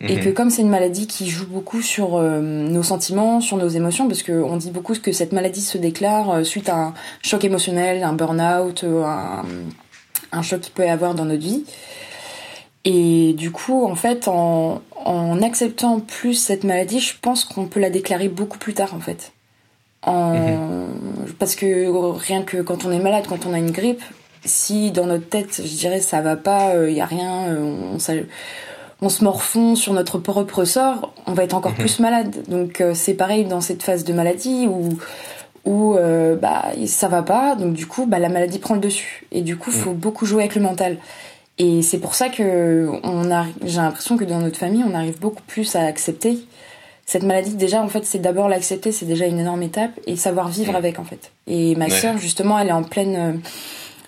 et 0.00 0.20
que 0.20 0.28
mhm. 0.28 0.34
comme 0.34 0.50
c'est 0.50 0.62
une 0.62 0.68
maladie 0.68 1.06
qui 1.06 1.28
joue 1.28 1.46
beaucoup 1.46 1.80
sur 1.80 2.16
euh, 2.16 2.40
nos 2.40 2.82
sentiments, 2.82 3.40
sur 3.40 3.56
nos 3.56 3.68
émotions, 3.68 4.06
parce 4.08 4.22
qu'on 4.22 4.56
dit 4.56 4.70
beaucoup 4.70 4.94
que 4.94 5.12
cette 5.12 5.32
maladie 5.32 5.62
se 5.62 5.78
déclare 5.78 6.30
euh, 6.30 6.44
suite 6.44 6.68
à 6.68 6.76
un 6.76 6.94
choc 7.22 7.44
émotionnel, 7.44 8.04
un 8.04 8.12
burn-out, 8.12 8.84
euh, 8.84 9.04
un, 9.04 9.44
un, 10.32 10.42
choc 10.42 10.60
qu'il 10.60 10.72
peut 10.74 10.84
y 10.84 10.90
avoir 10.90 11.14
dans 11.14 11.24
notre 11.24 11.42
vie. 11.42 11.64
Et 12.84 13.32
du 13.32 13.50
coup, 13.50 13.86
en 13.86 13.94
fait, 13.94 14.28
en, 14.28 14.82
en 14.94 15.42
acceptant 15.42 16.00
plus 16.00 16.34
cette 16.34 16.64
maladie, 16.64 17.00
je 17.00 17.14
pense 17.20 17.44
qu'on 17.44 17.64
peut 17.64 17.80
la 17.80 17.90
déclarer 17.90 18.28
beaucoup 18.28 18.58
plus 18.58 18.74
tard, 18.74 18.94
en 18.94 19.00
fait. 19.00 19.32
En... 20.02 20.34
Mhm. 20.34 20.88
Parce 21.38 21.54
que 21.54 21.88
rien 22.18 22.42
que 22.42 22.58
quand 22.58 22.84
on 22.84 22.92
est 22.92 22.98
malade, 22.98 23.24
quand 23.28 23.46
on 23.46 23.54
a 23.54 23.58
une 23.58 23.70
grippe, 23.70 24.02
si 24.44 24.90
dans 24.90 25.06
notre 25.06 25.28
tête, 25.28 25.62
je 25.64 25.74
dirais, 25.74 26.00
ça 26.00 26.20
va 26.20 26.36
pas, 26.36 26.74
il 26.86 26.94
y 26.94 27.00
a 27.00 27.06
rien, 27.06 27.56
on, 27.58 27.94
on, 27.94 27.98
on 29.02 29.08
se 29.08 29.24
morfond 29.24 29.74
sur 29.74 29.92
notre 29.92 30.18
propre 30.18 30.64
sort, 30.64 31.12
on 31.26 31.32
va 31.32 31.44
être 31.44 31.54
encore 31.54 31.72
mhm. 31.72 31.78
plus 31.78 32.00
malade. 32.00 32.36
Donc 32.48 32.80
euh, 32.80 32.92
c'est 32.94 33.14
pareil 33.14 33.44
dans 33.44 33.60
cette 33.60 33.82
phase 33.82 34.04
de 34.04 34.12
maladie 34.12 34.66
où 34.66 34.98
où 35.64 35.96
euh, 35.96 36.36
bah 36.36 36.66
ça 36.86 37.08
va 37.08 37.22
pas, 37.22 37.56
donc 37.56 37.74
du 37.74 37.86
coup 37.86 38.06
bah 38.06 38.20
la 38.20 38.28
maladie 38.28 38.60
prend 38.60 38.74
le 38.74 38.80
dessus 38.80 39.26
et 39.32 39.42
du 39.42 39.56
coup 39.56 39.70
faut 39.70 39.90
mhm. 39.90 39.96
beaucoup 39.96 40.24
jouer 40.24 40.44
avec 40.44 40.54
le 40.54 40.62
mental. 40.62 40.96
Et 41.58 41.82
c'est 41.82 41.98
pour 41.98 42.14
ça 42.14 42.28
que 42.28 42.88
on 43.02 43.30
a 43.30 43.46
j'ai 43.64 43.78
l'impression 43.78 44.16
que 44.16 44.24
dans 44.24 44.38
notre 44.38 44.58
famille 44.58 44.84
on 44.88 44.94
arrive 44.94 45.18
beaucoup 45.18 45.42
plus 45.46 45.74
à 45.74 45.80
accepter 45.84 46.38
cette 47.04 47.24
maladie. 47.24 47.54
Déjà 47.54 47.82
en 47.82 47.88
fait 47.88 48.04
c'est 48.04 48.18
d'abord 48.18 48.48
l'accepter, 48.48 48.92
c'est 48.92 49.06
déjà 49.06 49.26
une 49.26 49.40
énorme 49.40 49.62
étape 49.62 49.92
et 50.06 50.16
savoir 50.16 50.48
vivre 50.48 50.72
mhm. 50.72 50.76
avec 50.76 50.98
en 51.00 51.04
fait. 51.04 51.32
Et 51.48 51.74
ma 51.74 51.90
sœur 51.90 52.16
justement 52.18 52.58
elle 52.58 52.68
est 52.68 52.72
en 52.72 52.84
pleine 52.84 53.40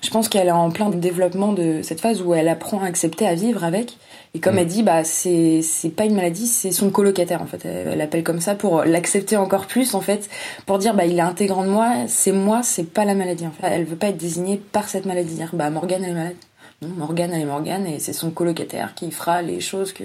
je 0.02 0.10
pense 0.10 0.28
qu'elle 0.28 0.48
est 0.48 0.52
en 0.52 0.70
plein 0.70 0.90
développement 0.90 1.52
de 1.52 1.80
cette 1.82 2.00
phase 2.00 2.22
où 2.22 2.34
elle 2.34 2.48
apprend 2.48 2.82
à 2.82 2.86
accepter 2.86 3.26
à 3.26 3.34
vivre 3.34 3.64
avec. 3.64 3.96
Et 4.34 4.40
comme 4.40 4.56
mm. 4.56 4.58
elle 4.58 4.66
dit, 4.66 4.82
bah 4.82 5.04
c'est 5.04 5.62
c'est 5.62 5.88
pas 5.88 6.04
une 6.04 6.14
maladie, 6.14 6.46
c'est 6.46 6.72
son 6.72 6.90
colocataire 6.90 7.42
en 7.42 7.46
fait. 7.46 7.64
Elle, 7.64 7.98
l'appelle 7.98 8.22
comme 8.22 8.40
ça 8.40 8.54
pour 8.54 8.84
l'accepter 8.84 9.36
encore 9.36 9.66
plus 9.66 9.94
en 9.94 10.00
fait, 10.00 10.28
pour 10.66 10.78
dire 10.78 10.94
bah 10.94 11.06
il 11.06 11.18
est 11.18 11.22
intégrant 11.22 11.64
de 11.64 11.70
moi, 11.70 11.92
c'est 12.06 12.32
moi, 12.32 12.62
c'est 12.62 12.84
pas 12.84 13.04
la 13.04 13.14
maladie. 13.14 13.46
En 13.46 13.50
fait. 13.50 13.66
Elle 13.66 13.84
veut 13.84 13.96
pas 13.96 14.08
être 14.08 14.18
désignée 14.18 14.60
par 14.72 14.88
cette 14.88 15.06
maladie. 15.06 15.34
Dire 15.34 15.50
bah 15.52 15.70
Morgane 15.70 16.04
elle 16.04 16.10
est 16.10 16.14
malade. 16.14 16.36
Non, 16.82 16.88
Morgane 16.88 17.32
elle 17.32 17.42
est 17.42 17.46
Morgane 17.46 17.86
et 17.86 17.98
c'est 17.98 18.12
son 18.12 18.30
colocataire 18.30 18.94
qui 18.94 19.10
fera 19.10 19.42
les 19.42 19.60
choses 19.60 19.92
que 19.92 20.04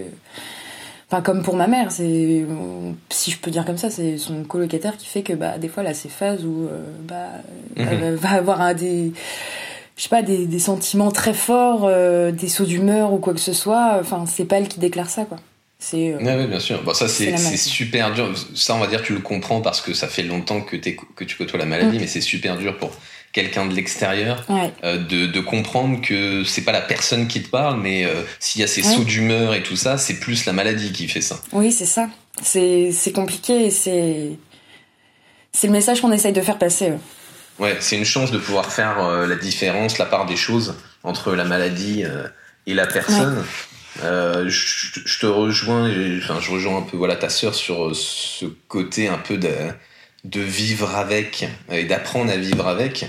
Enfin, 1.13 1.21
comme 1.21 1.43
pour 1.43 1.55
ma 1.55 1.67
mère, 1.67 1.91
c'est 1.91 2.43
si 3.11 3.29
je 3.29 3.37
peux 3.37 3.51
dire 3.51 3.65
comme 3.65 3.77
ça, 3.77 3.91
c'est 3.91 4.17
son 4.17 4.43
colocataire 4.45 4.97
qui 4.97 5.05
fait 5.05 5.21
que 5.21 5.33
bah 5.33 5.59
des 5.59 5.67
fois 5.67 5.83
là 5.83 5.93
ces 5.93 6.09
phases 6.09 6.43
où 6.43 6.65
euh, 6.65 6.81
bah 7.03 7.27
mhm. 7.77 7.87
elle 7.87 8.15
va 8.15 8.31
avoir 8.31 8.61
un 8.61 8.73
des 8.73 9.11
je 9.95 10.03
sais 10.03 10.09
pas 10.09 10.21
des, 10.21 10.45
des 10.45 10.59
sentiments 10.59 11.11
très 11.11 11.33
forts, 11.33 11.85
euh, 11.85 12.31
des 12.31 12.49
sauts 12.49 12.65
d'humeur 12.65 13.13
ou 13.13 13.17
quoi 13.17 13.33
que 13.33 13.39
ce 13.39 13.53
soit. 13.53 13.97
Enfin, 13.99 14.25
c'est 14.27 14.45
pas 14.45 14.57
elle 14.57 14.67
qui 14.67 14.79
déclare 14.79 15.09
ça 15.09 15.25
quoi. 15.25 15.37
C'est. 15.79 16.13
Euh, 16.13 16.17
oui, 16.21 16.47
bien 16.47 16.59
sûr. 16.59 16.81
Bon, 16.83 16.93
ça 16.93 17.07
c'est 17.07 17.35
super 17.57 18.13
dur. 18.13 18.33
Ça 18.55 18.75
on 18.75 18.79
va 18.79 18.87
dire 18.87 19.01
tu 19.01 19.13
le 19.13 19.19
comprends 19.19 19.61
parce 19.61 19.81
que 19.81 19.93
ça 19.93 20.07
fait 20.07 20.23
longtemps 20.23 20.61
que, 20.61 20.77
que 20.77 21.23
tu 21.23 21.35
côtoies 21.35 21.59
la 21.59 21.65
maladie, 21.65 21.97
mm. 21.97 22.01
mais 22.01 22.07
c'est 22.07 22.21
super 22.21 22.57
dur 22.57 22.77
pour 22.77 22.91
quelqu'un 23.33 23.65
de 23.65 23.73
l'extérieur, 23.73 24.45
euh, 24.83 24.97
de, 24.97 25.25
de, 25.25 25.39
comprendre 25.39 25.99
que 26.01 26.43
c'est 26.43 26.61
pas 26.61 26.71
la 26.71 26.81
personne 26.81 27.27
qui 27.27 27.41
te 27.41 27.49
parle, 27.49 27.81
mais 27.81 28.05
euh, 28.05 28.21
s'il 28.39 28.61
y 28.61 28.63
a 28.63 28.67
ces 28.67 28.83
sauts 28.83 29.03
d'humeur 29.03 29.55
et 29.55 29.63
tout 29.63 29.75
ça, 29.75 29.97
c'est 29.97 30.19
plus 30.19 30.45
la 30.45 30.53
maladie 30.53 30.91
qui 30.91 31.07
fait 31.07 31.19
ça. 31.19 31.41
Oui, 31.51 31.71
c'est 31.71 31.87
ça. 31.87 32.09
C'est 32.43 33.11
compliqué 33.13 33.69
c'est 33.71 34.37
c'est 35.51 35.67
le 35.67 35.73
message 35.73 36.01
qu'on 36.01 36.11
essaye 36.11 36.33
de 36.33 36.41
faire 36.41 36.57
passer. 36.57 36.93
Ouais, 37.59 37.77
c'est 37.79 37.97
une 37.97 38.05
chance 38.05 38.31
de 38.31 38.37
pouvoir 38.37 38.71
faire 38.71 38.99
euh, 38.99 39.27
la 39.27 39.35
différence, 39.35 39.97
la 39.97 40.05
part 40.05 40.25
des 40.25 40.35
choses 40.35 40.75
entre 41.03 41.33
la 41.33 41.43
maladie 41.43 42.03
et 42.65 42.73
la 42.73 42.87
personne. 42.87 43.43
Je, 43.97 44.47
je, 44.47 45.19
te 45.19 45.25
rejoins, 45.25 45.91
enfin 46.17 46.39
je 46.39 46.51
rejoins 46.51 46.77
un 46.77 46.81
peu 46.81 46.97
voilà 46.97 47.15
ta 47.15 47.29
sœur 47.29 47.53
sur 47.53 47.95
ce 47.95 48.45
côté 48.67 49.07
un 49.07 49.17
peu 49.17 49.37
de, 49.37 49.51
de 50.23 50.39
vivre 50.39 50.95
avec 50.95 51.45
et 51.69 51.83
d'apprendre 51.83 52.31
à 52.31 52.37
vivre 52.37 52.67
avec. 52.67 53.05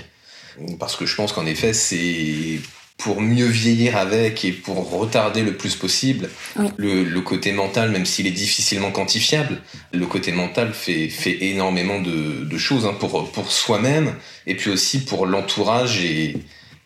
Parce 0.79 0.95
que 0.95 1.05
je 1.05 1.15
pense 1.15 1.33
qu'en 1.33 1.45
effet, 1.45 1.73
c'est 1.73 2.59
pour 2.97 3.21
mieux 3.21 3.47
vieillir 3.47 3.97
avec 3.97 4.45
et 4.45 4.51
pour 4.51 4.89
retarder 4.89 5.43
le 5.43 5.57
plus 5.57 5.75
possible 5.75 6.29
le, 6.77 7.19
côté 7.19 7.51
mental, 7.51 7.91
même 7.91 8.05
s'il 8.05 8.25
est 8.25 8.31
difficilement 8.31 8.91
quantifiable, 8.91 9.61
le 9.91 10.05
côté 10.05 10.31
mental 10.31 10.73
fait, 10.73 11.09
fait 11.09 11.43
énormément 11.45 11.99
de, 11.99 12.57
choses 12.57 12.85
hein, 12.85 12.95
pour, 12.97 13.29
pour 13.31 13.51
soi-même 13.51 14.15
et 14.47 14.55
puis 14.55 14.69
aussi 14.69 15.03
pour 15.03 15.25
l'entourage 15.25 16.03
et, 16.03 16.37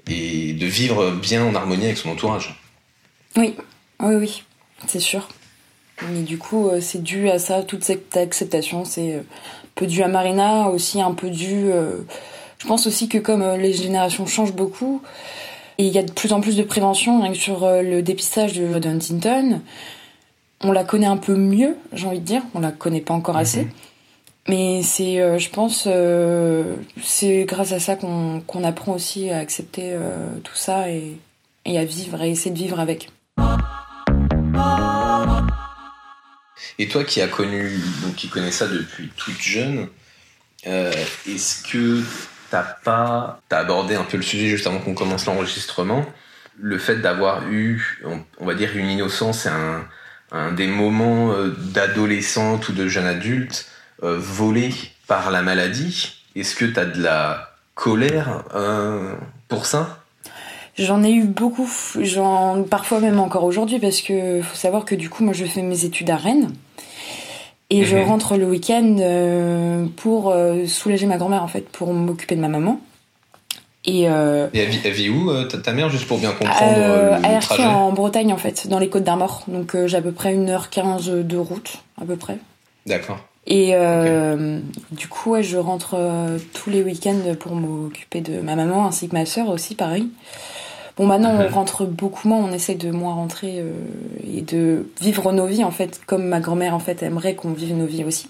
et 0.10 0.54
de 0.54 0.66
vivre 0.66 1.12
bien 1.12 1.46
en 1.46 1.54
harmonie 1.54 1.86
avec 1.86 1.98
son 1.98 2.10
entourage. 2.10 2.60
Oui, 3.38 3.56
oui, 4.00 4.16
oui, 4.16 4.44
c'est 4.88 5.00
sûr. 5.00 5.28
Mais 6.10 6.22
du 6.22 6.38
coup, 6.38 6.70
euh, 6.70 6.80
c'est 6.82 7.04
dû 7.04 7.30
à 7.30 7.40
ça, 7.40 7.62
toute 7.64 7.84
cette 7.84 8.16
acceptation. 8.16 8.86
C'est 8.86 9.16
euh, 9.16 9.20
un 9.20 9.70
peu 9.76 9.86
dû 9.86 10.02
à 10.02 10.08
Marina, 10.08 10.70
aussi 10.70 11.02
un 11.02 11.14
peu 11.14 11.30
dû 11.30 11.72
euh, 11.72 11.98
je 12.58 12.68
pense 12.68 12.88
aussi 12.88 13.08
que 13.08 13.18
comme 13.18 13.44
les 13.56 13.72
générations 13.72 14.26
changent 14.26 14.54
beaucoup, 14.54 15.02
et 15.80 15.86
il 15.86 15.94
y 15.94 15.98
a 15.98 16.04
de 16.04 16.12
plus 16.12 16.34
en 16.34 16.42
plus 16.42 16.58
de 16.58 16.64
prévention 16.64 17.34
sur 17.34 17.64
euh, 17.64 17.82
le 17.82 18.02
dépistage 18.04 18.52
de, 18.54 18.66
Huntington, 18.86 19.62
on 20.60 20.74
la 20.74 20.84
connaît 20.84 21.08
un 21.08 21.16
peu 21.16 21.36
mieux, 21.36 21.78
j'ai 21.94 22.06
envie 22.06 22.20
de 22.20 22.26
dire. 22.26 22.42
On 22.54 22.60
la 22.60 22.74
connaît 22.74 23.00
pas 23.00 23.14
encore 23.14 23.38
assez. 23.38 23.64
Mhm. 23.64 23.72
Mais 24.50 24.84
c'est, 24.84 25.22
euh, 25.22 25.38
je 25.40 25.50
pense, 25.50 25.88
c'est 27.02 27.46
grâce 27.46 27.72
à 27.72 27.80
ça 27.80 27.96
qu'on 27.96 28.64
apprend 28.66 28.94
aussi 28.94 29.30
à 29.30 29.38
accepter 29.38 29.96
tout 30.44 30.56
ça 30.56 30.90
et, 30.92 31.18
et 31.64 31.78
à 31.78 31.86
vivre, 31.86 32.20
à 32.20 32.28
essayer 32.28 32.52
de 32.52 32.58
vivre 32.58 32.80
avec. 32.82 33.10
Et 36.78 36.90
toi 36.90 37.06
qui 37.06 37.22
as 37.22 37.28
connu, 37.28 37.80
donc 38.04 38.16
qui 38.16 38.28
connais 38.28 38.52
ça 38.52 38.68
depuis 38.68 39.10
toute 39.16 39.40
jeune, 39.40 39.88
est-ce 40.66 41.64
que 41.64 42.04
t'as 42.50 42.64
pas, 42.64 43.42
t'as 43.50 43.60
abordé 43.60 43.96
un 43.96 44.04
peu 44.04 44.18
le 44.18 44.24
sujet 44.24 44.48
juste 44.48 44.68
avant 44.68 44.80
qu'on 44.80 44.94
commence 44.94 45.26
l'enregistrement. 45.26 46.06
Le 46.60 46.78
fait 46.78 46.98
d'avoir 46.98 47.48
eu, 47.50 48.02
on, 48.40 48.46
va 48.46 48.54
dire, 48.54 48.76
une 48.76 48.90
innocence 48.90 49.46
et 49.46 49.50
un, 49.50 49.86
un 50.32 50.52
des 50.52 50.68
moments 50.68 51.32
euh, 51.32 51.56
d'adolescente 51.58 52.68
ou 52.70 52.74
de 52.74 52.88
jeune 52.88 53.06
adulte 53.06 53.68
euh, 54.04 54.18
volés 54.20 54.74
par 55.08 55.32
la 55.32 55.42
maladie. 55.42 56.24
Est-ce 56.36 56.56
que 56.56 56.66
t'as 56.66 56.86
de 56.86 57.02
la 57.02 57.52
colère 57.76 58.44
euh, 58.56 59.14
pour 59.48 59.66
ça? 59.66 60.04
J'en 60.78 61.04
ai 61.04 61.12
eu 61.12 61.26
beaucoup, 61.26 61.70
j'en 62.00 62.64
parfois 62.64 63.02
même 63.02 63.20
encore 63.20 63.44
aujourd'hui 63.44 63.80
parce 63.80 64.02
que 64.02 64.42
faut 64.42 64.56
savoir 64.56 64.86
que 64.86 64.96
du 64.96 65.10
coup 65.10 65.26
moi 65.26 65.34
je 65.34 65.44
fais 65.44 65.62
mes 65.62 65.84
études 65.84 66.10
à 66.10 66.16
Rennes. 66.16 66.54
Et 67.70 67.84
je 67.84 67.98
mhm. 67.98 68.04
rentre 68.06 68.36
le 68.36 68.46
week-end 68.46 68.98
euh, 69.00 69.86
pour 69.96 70.32
euh, 70.32 70.66
soulager 70.66 71.06
ma 71.06 71.18
grand-mère, 71.18 71.44
en 71.44 71.48
fait, 71.48 71.70
pour 71.70 71.94
m'occuper 71.94 72.36
de 72.36 72.42
ma 72.42 72.48
maman. 72.48 72.82
Et, 73.86 74.10
euh, 74.10 74.48
et 74.54 74.60
elle, 74.60 74.92
vit, 74.92 75.10
où, 75.10 75.32
ta, 75.44 75.74
mère, 75.74 75.90
juste 75.90 76.08
pour 76.08 76.18
bien 76.18 76.32
comprendre 76.32 76.74
euh, 76.78 77.18
le 77.18 77.42
trajet 77.42 77.66
en 77.66 77.92
Bretagne, 77.92 78.34
en 78.34 78.38
fait, 78.38 78.68
dans 78.68 78.80
les 78.80 78.90
Côtes 78.90 79.04
d'Armor. 79.04 79.44
Donc 79.48 79.78
j'ai 79.86 79.98
à 79.98 80.02
peu 80.02 80.12
près 80.12 80.36
1h15 80.36 81.26
de 81.26 81.38
route, 81.38 81.78
à 82.00 82.06
peu 82.06 82.16
près. 82.16 82.38
D'accord. 82.86 83.20
Et 83.48 83.74
du 84.92 85.08
coup, 85.08 85.32
ouais, 85.32 85.44
je 85.44 85.58
rentre 85.58 85.98
tous 86.54 86.70
les 86.70 86.84
week-ends 86.84 87.36
pour 87.40 87.56
m'occuper 87.56 88.22
de 88.22 88.42
ma 88.42 88.56
maman, 88.56 88.88
ainsi 88.88 89.08
que 89.08 89.16
ma 89.16 89.26
sœur 89.26 89.50
aussi, 89.50 89.76
pareil. 89.76 90.10
Bon, 91.00 91.08
maintenant, 91.08 91.34
on 91.40 91.48
rentre 91.54 91.86
beaucoup 91.86 92.28
moins, 92.28 92.38
on 92.38 92.52
essaie 92.52 92.76
de 92.76 92.92
moins 92.92 93.14
rentrer 93.14 93.60
euh, 93.60 93.72
et 94.32 94.42
de 94.42 94.86
vivre 95.02 95.32
nos 95.32 95.48
vies, 95.48 95.64
en 95.64 95.72
fait, 95.72 96.02
comme 96.06 96.26
ma 96.26 96.42
grand-mère, 96.42 96.76
en 96.76 96.80
fait, 96.80 97.02
aimerait 97.02 97.36
qu'on 97.36 97.54
vive 97.54 97.76
nos 97.76 97.86
vies 97.86 98.04
aussi. 98.04 98.28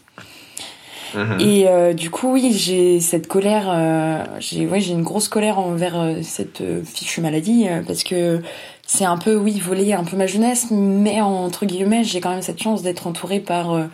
Mhm. 1.16 1.40
Et 1.40 1.68
euh, 1.68 1.94
du 1.94 2.12
coup, 2.12 2.32
oui, 2.32 2.54
j'ai 2.54 3.00
cette 3.00 3.28
colère, 3.28 3.66
euh, 3.68 4.24
j'ai 4.40 4.68
ouais, 4.68 4.80
j'ai 4.80 4.94
une 4.94 5.02
grosse 5.02 5.28
colère 5.28 5.58
envers 5.58 6.18
cette 6.22 6.62
fichue 6.86 7.22
maladie 7.22 7.66
parce 7.88 8.04
que 8.04 8.44
c'est 8.86 9.06
un 9.06 9.18
peu, 9.18 9.36
oui, 9.36 9.60
voler 9.60 9.94
un 9.94 10.04
peu 10.04 10.16
ma 10.16 10.28
jeunesse, 10.28 10.68
mais 10.70 11.20
entre 11.20 11.66
guillemets, 11.66 12.04
j'ai 12.04 12.22
quand 12.22 12.30
même 12.30 12.44
cette 12.44 12.62
chance 12.62 12.84
d'être 12.84 13.08
entourée 13.08 13.40
par 13.40 13.90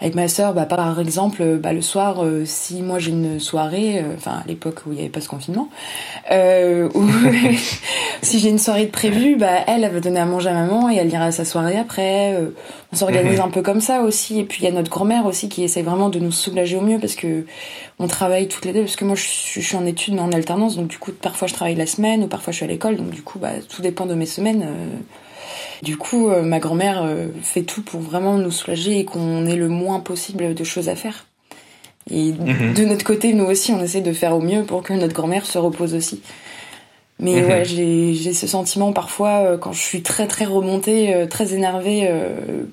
avec 0.00 0.14
ma 0.14 0.28
sœur, 0.28 0.54
bah, 0.54 0.66
par 0.66 0.98
exemple, 0.98 1.58
bah, 1.58 1.72
le 1.72 1.80
soir, 1.80 2.24
euh, 2.24 2.44
si 2.44 2.82
moi 2.82 2.98
j'ai 2.98 3.10
une 3.12 3.38
soirée, 3.38 4.00
euh, 4.00 4.14
enfin 4.16 4.42
à 4.44 4.46
l'époque 4.46 4.82
où 4.86 4.92
il 4.92 4.96
n'y 4.96 5.00
avait 5.00 5.08
pas 5.08 5.20
ce 5.20 5.28
confinement, 5.28 5.68
euh, 6.30 6.88
si 8.22 8.40
j'ai 8.40 8.48
une 8.48 8.58
soirée 8.58 8.86
de 8.86 8.90
prévue, 8.90 9.36
bah, 9.36 9.60
elle, 9.66 9.84
elle 9.84 9.92
va 9.92 10.00
donner 10.00 10.20
à 10.20 10.24
manger 10.24 10.48
à 10.48 10.54
maman 10.54 10.90
et 10.90 10.96
elle 10.96 11.12
ira 11.12 11.26
à 11.26 11.32
sa 11.32 11.44
soirée 11.44 11.76
après. 11.76 12.34
Euh, 12.34 12.50
on 12.92 12.96
s'organise 12.96 13.40
un 13.40 13.48
peu 13.48 13.62
comme 13.62 13.80
ça 13.80 14.02
aussi. 14.02 14.40
Et 14.40 14.44
puis 14.44 14.62
il 14.62 14.64
y 14.64 14.68
a 14.68 14.72
notre 14.72 14.90
grand-mère 14.90 15.26
aussi 15.26 15.48
qui 15.48 15.62
essaie 15.62 15.82
vraiment 15.82 16.08
de 16.08 16.18
nous 16.18 16.32
soulager 16.32 16.76
au 16.76 16.80
mieux 16.80 16.98
parce 16.98 17.14
que 17.14 17.44
on 17.98 18.06
travaille 18.08 18.48
toutes 18.48 18.64
les 18.64 18.72
deux. 18.72 18.82
Parce 18.82 18.96
que 18.96 19.04
moi 19.04 19.14
je 19.14 19.22
suis, 19.22 19.60
je 19.60 19.66
suis 19.66 19.76
en 19.76 19.86
études 19.86 20.14
mais 20.14 20.20
en 20.20 20.32
alternance, 20.32 20.76
donc 20.76 20.88
du 20.88 20.98
coup 20.98 21.12
parfois 21.12 21.48
je 21.48 21.54
travaille 21.54 21.76
la 21.76 21.86
semaine 21.86 22.24
ou 22.24 22.26
parfois 22.26 22.52
je 22.52 22.56
suis 22.56 22.64
à 22.64 22.68
l'école, 22.68 22.96
donc 22.96 23.10
du 23.10 23.22
coup 23.22 23.38
bah, 23.38 23.52
tout 23.68 23.82
dépend 23.82 24.06
de 24.06 24.14
mes 24.14 24.26
semaines. 24.26 24.66
Du 25.82 25.96
coup, 25.96 26.28
euh, 26.28 26.42
ma 26.42 26.58
grand-mère 26.58 27.02
euh, 27.04 27.26
fait 27.42 27.62
tout 27.62 27.82
pour 27.82 28.00
vraiment 28.00 28.38
nous 28.38 28.50
soulager 28.50 28.98
et 28.98 29.04
qu'on 29.04 29.46
ait 29.46 29.56
le 29.56 29.68
moins 29.68 30.00
possible 30.00 30.54
de 30.54 30.64
choses 30.64 30.88
à 30.88 30.96
faire. 30.96 31.26
Et 32.10 32.32
mhm. 32.32 32.74
de 32.74 32.84
notre 32.84 33.04
côté, 33.04 33.32
nous 33.32 33.44
aussi, 33.44 33.72
on 33.72 33.82
essaie 33.82 34.00
de 34.00 34.12
faire 34.12 34.36
au 34.36 34.40
mieux 34.40 34.64
pour 34.64 34.82
que 34.82 34.92
notre 34.92 35.14
grand-mère 35.14 35.46
se 35.46 35.58
repose 35.58 35.94
aussi. 35.94 36.20
Mais 37.18 37.40
mhm. 37.40 37.48
ouais, 37.48 37.64
j'ai 37.64 38.32
ce 38.32 38.46
sentiment 38.46 38.92
parfois 38.92 39.40
euh, 39.40 39.58
quand 39.58 39.72
je 39.72 39.80
suis 39.80 40.02
très 40.02 40.26
très 40.26 40.44
remontée, 40.44 41.26
très 41.30 41.54
énervée 41.54 42.10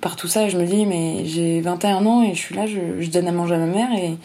par 0.01 0.15
tout 0.15 0.27
ça, 0.27 0.49
je 0.49 0.57
me 0.57 0.65
dis 0.65 0.85
mais 0.85 1.25
j'ai 1.25 1.61
21 1.61 2.05
ans 2.05 2.23
et 2.23 2.33
je 2.33 2.39
suis 2.39 2.55
là, 2.55 2.65
je, 2.65 2.79
je 2.99 3.09
donne 3.09 3.27
à 3.27 3.31
manger 3.31 3.55
à 3.55 3.59
ma 3.59 3.67
mère 3.67 3.89
et 3.93 4.17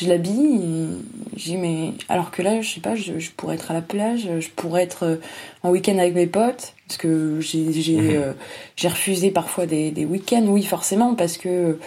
je 0.00 0.08
l'habille 0.08 0.88
j'ai 1.36 1.56
mais 1.56 1.92
alors 2.08 2.30
que 2.30 2.42
là 2.42 2.60
je 2.60 2.68
sais 2.74 2.80
pas 2.80 2.94
je, 2.94 3.12
pourrais 3.36 3.56
être 3.56 3.70
à 3.70 3.74
la 3.74 3.82
plage 3.82 4.28
je 4.38 4.48
pourrais 4.50 4.82
être 4.82 5.04
euh, 5.04 5.16
en 5.62 5.70
week-end 5.70 5.98
avec 5.98 6.14
mes 6.14 6.26
potes 6.26 6.74
parce 6.86 6.98
que 6.98 7.40
j'ai 7.40 7.72
j'ai 7.72 7.96
mhm. 7.96 8.10
euh, 8.10 8.32
j'ai 8.76 8.88
refusé 8.88 9.30
parfois 9.30 9.66
des, 9.66 9.90
des 9.90 10.04
week-ends 10.04 10.44
oui 10.46 10.62
forcément 10.62 11.14
parce 11.14 11.36
que 11.36 11.78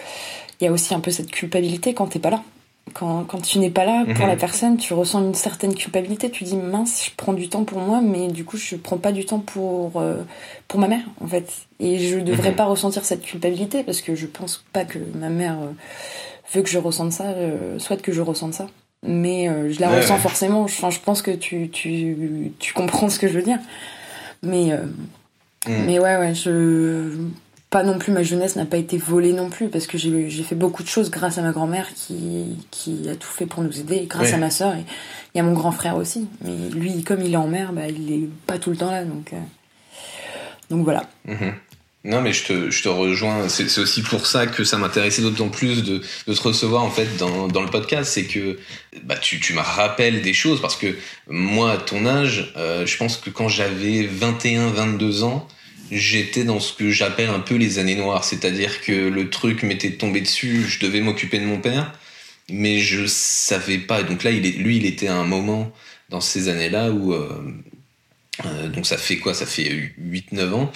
il 0.60 0.64
y 0.64 0.68
a 0.68 0.72
aussi 0.72 0.94
un 0.94 1.00
peu 1.00 1.10
cette 1.10 1.30
culpabilité 1.30 1.94
quand 1.94 2.06
t'es 2.06 2.18
pas 2.18 2.30
là 2.30 2.42
quand, 2.94 3.24
quand 3.24 3.40
tu 3.40 3.58
n'es 3.58 3.70
pas 3.70 3.84
là 3.84 4.04
pour 4.14 4.26
la 4.26 4.34
mhm. 4.34 4.40
personne 4.40 4.76
tu 4.76 4.92
ressens 4.92 5.22
une 5.22 5.34
certaine 5.34 5.74
culpabilité 5.74 6.30
tu 6.30 6.44
dis 6.44 6.56
mince 6.56 7.06
je 7.06 7.10
prends 7.16 7.32
du 7.32 7.48
temps 7.48 7.64
pour 7.64 7.78
moi 7.78 8.00
mais 8.02 8.28
du 8.28 8.44
coup 8.44 8.56
je 8.56 8.76
prends 8.76 8.98
pas 8.98 9.12
du 9.12 9.24
temps 9.24 9.38
pour 9.38 9.92
euh, 9.96 10.22
pour 10.68 10.80
ma 10.80 10.88
mère 10.88 11.04
en 11.22 11.26
fait 11.26 11.50
et 11.80 11.98
je 11.98 12.18
devrais 12.18 12.50
mhm. 12.50 12.56
pas 12.56 12.64
ressentir 12.66 13.04
cette 13.04 13.22
culpabilité 13.22 13.82
parce 13.84 14.02
que 14.02 14.14
je 14.14 14.26
pense 14.26 14.64
pas 14.72 14.84
que 14.84 14.98
ma 15.14 15.30
mère 15.30 15.56
veut 16.52 16.62
que 16.62 16.68
je 16.68 16.78
ressente 16.78 17.12
ça, 17.12 17.24
euh, 17.24 17.78
souhaite 17.78 18.02
que 18.02 18.12
je 18.12 18.20
ressente 18.20 18.54
ça. 18.54 18.66
Mais 19.04 19.48
euh, 19.48 19.72
je 19.72 19.80
la 19.80 19.90
ressens 19.90 20.18
forcément. 20.18 20.62
Enfin, 20.62 20.90
je 20.90 21.00
pense 21.00 21.22
que 21.22 21.32
tu, 21.32 21.68
tu, 21.70 22.52
tu 22.58 22.72
comprends 22.72 23.08
ce 23.08 23.18
que 23.18 23.26
je 23.26 23.32
veux 23.32 23.42
dire. 23.42 23.58
Mais, 24.42 24.72
euh, 24.72 24.84
mm. 25.66 25.84
mais 25.86 25.98
ouais, 25.98 26.16
ouais, 26.16 26.34
je. 26.34 27.10
pas 27.70 27.82
non 27.82 27.98
plus 27.98 28.12
ma 28.12 28.22
jeunesse 28.22 28.54
n'a 28.54 28.64
pas 28.64 28.76
été 28.76 28.98
volée 28.98 29.32
non 29.32 29.50
plus 29.50 29.68
parce 29.68 29.88
que 29.88 29.98
j'ai 29.98 30.42
fait 30.42 30.54
beaucoup 30.54 30.84
de 30.84 30.88
choses 30.88 31.10
grâce 31.10 31.38
à 31.38 31.42
ma 31.42 31.50
grand-mère 31.50 31.92
qui, 31.94 32.58
qui 32.70 33.08
a 33.08 33.16
tout 33.16 33.30
fait 33.30 33.46
pour 33.46 33.62
nous 33.62 33.80
aider 33.80 34.06
grâce 34.08 34.32
à 34.32 34.36
ma 34.36 34.50
soeur 34.50 34.74
et 34.74 34.84
il 35.34 35.38
y 35.38 35.40
a 35.40 35.42
mon 35.42 35.54
grand 35.54 35.72
frère 35.72 35.96
aussi 35.96 36.28
mais 36.44 36.68
lui 36.68 37.02
comme 37.02 37.22
il 37.22 37.32
est 37.32 37.38
en 37.38 37.46
mer 37.46 37.72
bah, 37.72 37.88
il 37.88 38.12
est 38.12 38.28
pas 38.46 38.58
tout 38.58 38.70
le 38.70 38.76
temps 38.76 38.90
là 38.90 39.04
donc 39.04 39.32
donc 40.68 40.84
voilà 40.84 41.04
mhm. 41.24 41.54
Non, 42.04 42.20
mais 42.20 42.32
je 42.32 42.42
te, 42.82 42.88
rejoins. 42.88 43.48
C'est 43.48 43.78
aussi 43.78 44.02
pour 44.02 44.26
ça 44.26 44.48
que 44.48 44.64
ça 44.64 44.76
m'intéressait 44.76 45.22
d'autant 45.22 45.48
plus 45.48 45.84
de, 45.84 45.98
te 45.98 46.42
recevoir 46.42 46.82
en 46.82 46.90
fait 46.90 47.16
dans, 47.16 47.46
le 47.46 47.70
podcast. 47.70 48.12
C'est 48.12 48.24
que 48.24 48.58
bah, 49.04 49.16
tu, 49.16 49.38
tu 49.38 49.52
me 49.54 49.60
rappelles 49.60 50.20
des 50.20 50.34
choses 50.34 50.60
parce 50.60 50.74
que 50.74 50.96
moi, 51.28 51.72
à 51.72 51.76
ton 51.76 52.04
âge, 52.06 52.52
euh, 52.56 52.86
je 52.86 52.96
pense 52.96 53.16
que 53.18 53.30
quand 53.30 53.48
j'avais 53.48 54.02
21, 54.04 54.70
22 54.70 55.22
ans, 55.22 55.46
j'étais 55.92 56.42
dans 56.42 56.58
ce 56.58 56.72
que 56.72 56.90
j'appelle 56.90 57.30
un 57.30 57.38
peu 57.38 57.54
les 57.54 57.78
années 57.78 57.94
noires. 57.94 58.24
C'est-à-dire 58.24 58.80
que 58.80 58.92
le 58.92 59.30
truc 59.30 59.62
m'était 59.62 59.92
tombé 59.92 60.22
dessus, 60.22 60.64
je 60.66 60.80
devais 60.80 61.00
m'occuper 61.00 61.38
de 61.38 61.44
mon 61.44 61.60
père, 61.60 61.92
mais 62.50 62.80
je 62.80 63.06
savais 63.06 63.78
pas. 63.78 64.02
Donc 64.02 64.24
là, 64.24 64.32
lui, 64.32 64.76
il 64.76 64.86
était 64.86 65.06
à 65.06 65.14
un 65.14 65.24
moment 65.24 65.72
dans 66.08 66.20
ces 66.20 66.48
années-là 66.48 66.90
où. 66.90 67.12
Euh, 67.12 67.28
euh, 68.46 68.68
donc 68.68 68.86
ça 68.86 68.96
fait 68.96 69.18
quoi? 69.18 69.34
Ça 69.34 69.46
fait 69.46 69.92
8-9 70.00 70.52
ans. 70.52 70.72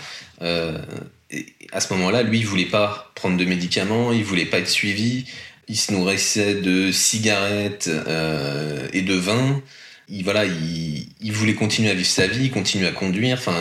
À 1.72 1.80
ce 1.80 1.92
moment-là, 1.94 2.22
lui, 2.22 2.38
il 2.38 2.46
voulait 2.46 2.66
pas 2.66 3.10
prendre 3.14 3.36
de 3.36 3.44
médicaments, 3.44 4.12
il 4.12 4.24
voulait 4.24 4.46
pas 4.46 4.58
être 4.58 4.68
suivi, 4.68 5.24
il 5.68 5.76
se 5.76 5.92
nourrissait 5.92 6.54
de 6.54 6.92
cigarettes 6.92 7.88
euh, 7.88 8.88
et 8.92 9.02
de 9.02 9.14
vin. 9.14 9.62
Il, 10.08 10.22
voilà, 10.22 10.44
il, 10.44 11.08
il, 11.20 11.32
voulait 11.32 11.54
continuer 11.54 11.90
à 11.90 11.94
vivre 11.94 12.08
sa 12.08 12.28
vie, 12.28 12.50
continuer 12.50 12.86
à 12.86 12.92
conduire. 12.92 13.38
Enfin, 13.38 13.56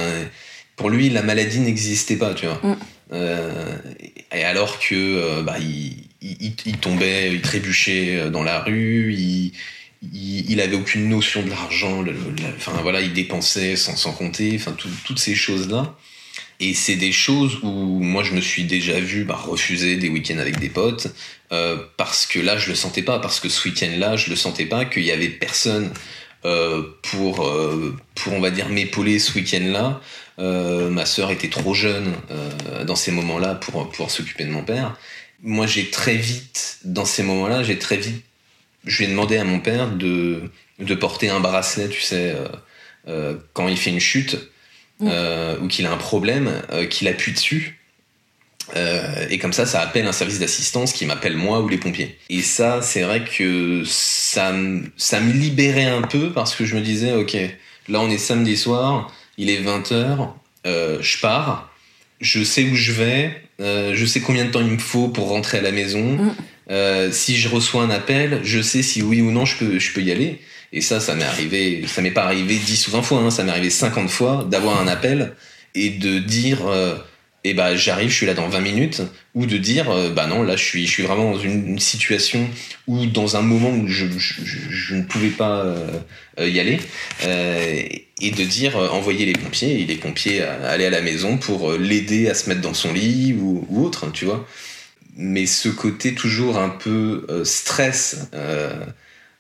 pour 0.76 0.90
lui, 0.90 1.10
la 1.10 1.24
maladie 1.24 1.60
n'existait 1.60 2.18
pas, 2.18 2.36
tu 2.36 2.46
vois. 2.46 2.60
Mm. 2.62 2.78
Euh, 3.14 3.78
et 4.32 4.44
alors 4.44 4.80
que 4.80 4.96
euh, 4.96 5.42
bah, 5.42 5.58
il, 5.60 6.78
tombait, 6.78 7.34
il 7.34 7.42
trébuchait 7.42 8.30
dans 8.30 8.44
la 8.44 8.60
rue, 8.60 9.14
il, 9.14 9.54
il, 10.14 10.62
avait 10.62 10.76
aucune 10.76 11.10
notion 11.10 11.42
de 11.42 11.50
l'argent. 11.50 12.04
Enfin 12.58 12.74
voilà, 12.84 13.02
il 13.02 13.14
dépensait 13.14 13.76
sans, 13.76 13.96
sans 13.96 14.12
compter. 14.12 14.54
Enfin 14.56 14.76
toutes 15.06 15.20
ces 15.20 15.34
choses 15.34 15.68
là. 15.68 15.96
Et 16.60 16.74
c'est 16.74 16.96
des 16.96 17.12
choses 17.12 17.60
où 17.64 17.70
moi 17.70 18.24
je 18.24 18.34
me 18.34 18.42
suis 18.42 18.64
déjà 18.64 19.00
vu 19.00 19.26
bah, 19.26 19.36
refuser 19.36 19.98
des 19.98 20.08
week-ends 20.08 20.38
avec 20.38 20.60
des 20.60 20.70
potes 20.70 21.08
euh, 21.52 21.78
parce 21.98 22.26
que 22.26 22.40
là 22.40 22.58
je 22.58 22.70
le 22.70 22.76
sentais 22.76 23.02
pas, 23.02 23.20
parce 23.20 23.40
que 23.40 23.50
ce 23.50 23.68
week-end-là 23.68 24.16
je 24.16 24.30
le 24.30 24.36
sentais 24.36 24.66
pas, 24.66 24.86
qu'il 24.86 25.04
y 25.04 25.12
avait 25.12 25.30
personne 25.30 25.92
euh, 26.46 26.84
pour 27.02 27.46
euh, 27.46 27.96
pour 28.16 28.34
on 28.34 28.40
va 28.40 28.52
dire 28.52 28.70
m'épauler 28.70 29.20
ce 29.20 29.34
week-end-là. 29.34 30.02
Ma 30.38 31.06
sœur 31.06 31.32
était 31.32 31.50
trop 31.50 31.74
jeune 31.74 32.14
dans 32.86 32.98
ces 32.98 33.12
moments-là 33.12 33.56
pour 33.56 33.90
pouvoir 33.90 34.10
s'occuper 34.10 34.44
de 34.44 34.52
mon 34.52 34.64
père. 34.64 34.98
Moi 35.42 35.66
j'ai 35.66 35.90
très 35.90 36.16
vite 36.16 36.80
dans 36.84 37.06
ces 37.06 37.24
moments-là 37.24 37.64
j'ai 37.64 37.80
très 37.80 37.98
vite 37.98 38.24
je 38.86 38.98
lui 38.98 39.06
ai 39.06 39.08
demandé 39.08 39.38
à 39.38 39.46
mon 39.46 39.60
père 39.60 39.90
de 39.92 40.42
de 40.80 40.96
porter 40.96 41.30
un 41.30 41.40
bracelet, 41.40 41.88
tu 41.88 42.02
sais, 42.02 42.36
quand 43.54 43.70
il 43.70 43.78
fait 43.78 43.92
une 43.92 44.02
chute 44.02 44.38
euh, 45.02 45.58
ou 45.60 45.68
qu'il 45.68 45.86
a 45.86 45.92
un 45.92 45.98
problème, 45.98 46.62
euh, 46.72 46.86
qu'il 46.86 47.08
appuie 47.08 47.34
dessus. 47.34 47.80
Euh, 48.76 49.28
et 49.30 49.38
comme 49.38 49.54
ça, 49.54 49.66
ça 49.66 49.82
appelle 49.82 50.08
un 50.08 50.12
service 50.12 50.40
d'assistance 50.40 50.94
qui 50.94 51.06
m'appelle 51.06 51.38
moi 51.38 51.60
ou 51.62 51.68
les 51.68 51.78
pompiers. 51.78 52.18
Et 52.30 52.42
ça, 52.42 52.82
c'est 52.82 53.02
vrai 53.02 53.24
que 53.24 53.84
ça, 53.86 54.54
ça 54.98 55.20
me 55.20 55.34
libérait 55.34 55.86
un 55.86 56.02
peu 56.02 56.32
parce 56.32 56.56
que 56.56 56.66
je 56.66 56.76
me 56.76 56.82
disais, 56.82 57.14
ok, 57.14 57.34
là 57.90 58.00
on 58.00 58.10
est 58.10 58.18
samedi 58.18 58.58
soir, 58.58 59.14
il 59.38 59.50
est 59.50 59.62
20h, 59.62 60.30
euh, 60.66 60.98
je 61.02 61.20
pars, 61.20 61.72
je 62.22 62.44
sais 62.44 62.64
où 62.64 62.76
je 62.76 62.92
vais, 62.92 63.42
euh, 63.62 63.94
je 63.94 64.06
sais 64.06 64.22
combien 64.22 64.46
de 64.46 64.52
temps 64.52 64.62
il 64.62 64.72
me 64.72 64.80
faut 64.80 65.10
pour 65.10 65.30
rentrer 65.30 65.60
à 65.60 65.62
la 65.62 65.72
maison. 65.72 66.18
Mm. 66.18 67.12
Si 67.12 67.38
je 67.38 67.48
reçois 67.48 67.84
un 67.84 67.92
appel, 67.92 68.40
je 68.44 68.60
sais 68.60 68.82
si 68.82 69.04
oui 69.04 69.22
ou 69.22 69.30
non 69.30 69.46
je 69.46 69.58
peux, 69.58 69.78
je 69.78 69.94
peux 69.94 70.02
y 70.02 70.12
aller. 70.12 70.42
Et 70.74 70.82
ça, 70.82 71.00
ça 71.00 71.16
m'est 71.16 71.24
arrivé, 71.24 71.86
ça 71.88 72.02
m'est 72.02 72.12
pas 72.12 72.24
arrivé 72.24 72.58
10 72.58 72.88
ou 72.88 72.92
20 72.92 73.02
fois, 73.02 73.20
hein, 73.20 73.32
ça 73.32 73.44
m'est 73.44 73.52
arrivé 73.52 73.70
50 73.70 74.10
fois 74.10 74.48
d'avoir 74.50 74.80
un 74.82 74.88
appel 74.88 75.34
et 75.74 75.90
de 75.90 76.20
dire, 76.20 76.68
euh, 76.68 76.96
eh 77.44 77.54
ben, 77.54 77.76
j'arrive, 77.76 78.10
je 78.10 78.16
suis 78.16 78.26
là 78.26 78.34
dans 78.34 78.50
20 78.50 78.60
minutes, 78.62 79.02
ou 79.36 79.46
de 79.46 79.58
dire, 79.58 79.92
euh, 79.92 80.10
bah 80.10 80.26
non, 80.26 80.42
là, 80.42 80.56
je 80.56 80.64
suis, 80.64 80.88
je 80.88 80.92
suis 80.92 81.04
vraiment 81.04 81.32
dans 81.32 81.40
une, 81.40 81.78
situation 81.78 82.50
où, 82.88 83.06
dans 83.06 83.38
un 83.38 83.42
moment 83.42 83.70
où 83.70 83.88
je, 83.88 84.08
je, 84.18 84.96
ne 84.96 85.04
pouvais 85.04 85.30
pas 85.30 85.64
euh, 86.40 86.50
y 86.50 86.60
aller, 86.60 86.80
euh, 87.24 87.84
et 88.20 88.32
de 88.32 88.44
dire, 88.44 88.76
euh, 88.78 88.90
envoyer 88.90 89.26
les 89.26 89.34
pompiers, 89.34 89.80
et 89.80 89.86
les 89.86 89.96
pompiers 89.96 90.42
aller 90.42 90.86
à 90.86 90.90
la 90.90 91.02
maison 91.02 91.38
pour 91.38 91.72
l'aider 91.74 92.28
à 92.30 92.34
se 92.34 92.50
mettre 92.50 92.62
dans 92.62 92.74
son 92.74 92.92
lit 92.92 93.34
ou, 93.40 93.66
ou 93.70 93.86
autre, 93.86 94.12
tu 94.12 94.26
vois. 94.26 94.48
Mais 95.16 95.46
ce 95.46 95.70
côté 95.70 96.14
toujours 96.14 96.58
un 96.58 96.70
peu 96.70 97.26
stress, 97.46 98.30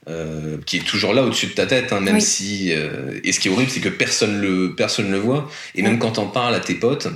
euh, 0.07 0.57
qui 0.65 0.77
est 0.77 0.85
toujours 0.85 1.13
là 1.13 1.23
au-dessus 1.23 1.47
de 1.47 1.53
ta 1.53 1.65
tête, 1.65 1.91
hein, 1.91 1.99
même 1.99 2.19
si. 2.19 2.71
Euh, 2.71 3.19
et 3.23 3.31
ce 3.31 3.39
qui 3.39 3.47
est 3.47 3.51
horrible, 3.51 3.71
c'est 3.71 3.79
que 3.79 3.89
personne 3.89 4.39
le 4.39 4.75
personne 4.75 5.09
le 5.11 5.17
voit. 5.17 5.49
Et 5.73 5.81
même 5.81 5.97
quand 5.97 6.11
t'en 6.11 6.27
parles 6.27 6.53
à 6.53 6.59
tes 6.59 6.75
potes, 6.75 7.07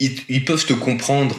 ils, 0.00 0.16
ils, 0.30 0.44
peuvent 0.44 0.64
te 0.64 0.72
comprendre, 0.72 1.36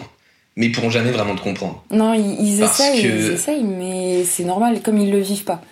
mais 0.56 0.68
ils 0.68 0.72
pourront 0.72 0.92
jamais 0.92 1.12
vraiment 1.12 1.36
te 1.36 1.42
comprendre. 1.42 1.84
Non, 1.90 2.14
ils, 2.14 2.48
ils 2.48 2.62
essayent, 2.62 3.02
ils 3.02 3.32
essayent, 3.32 3.64
mais 3.64 4.24
c'est 4.24 4.44
normal, 4.44 4.82
comme 4.84 5.00
ils 5.00 5.12
le 5.12 5.20
vivent 5.20 5.46
pas. 5.46 5.64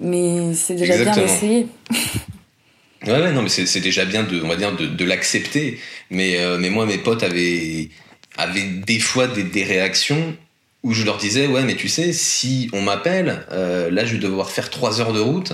Mais 0.00 0.54
c'est 0.54 0.74
déjà 0.74 0.96
bien 0.96 1.14
d'essayer. 1.14 1.66
ouais, 3.06 3.12
ouais, 3.12 3.32
non, 3.32 3.42
mais 3.42 3.50
c'est 3.50 3.80
déjà 3.80 4.06
bien 4.06 4.22
de, 4.22 4.40
on 4.40 4.48
va 4.48 4.56
dire, 4.56 4.74
de, 4.74 4.86
de 4.86 5.04
l'accepter. 5.04 5.78
Mais, 6.10 6.40
euh, 6.40 6.56
mais 6.58 6.70
moi, 6.70 6.86
mes 6.86 6.98
potes 6.98 7.22
avaient, 7.22 7.90
avaient 8.38 8.66
des 8.86 9.00
fois 9.00 9.26
des, 9.26 9.42
des 9.42 9.64
réactions 9.64 10.34
où 10.82 10.92
je 10.92 11.04
leur 11.04 11.16
disais 11.16 11.46
ouais 11.46 11.62
mais 11.64 11.76
tu 11.76 11.88
sais 11.88 12.12
si 12.12 12.68
on 12.72 12.82
m'appelle 12.82 13.44
euh, 13.52 13.90
là 13.90 14.04
je 14.04 14.14
vais 14.14 14.18
devoir 14.18 14.50
faire 14.50 14.70
trois 14.70 15.00
heures 15.00 15.12
de 15.12 15.20
route 15.20 15.52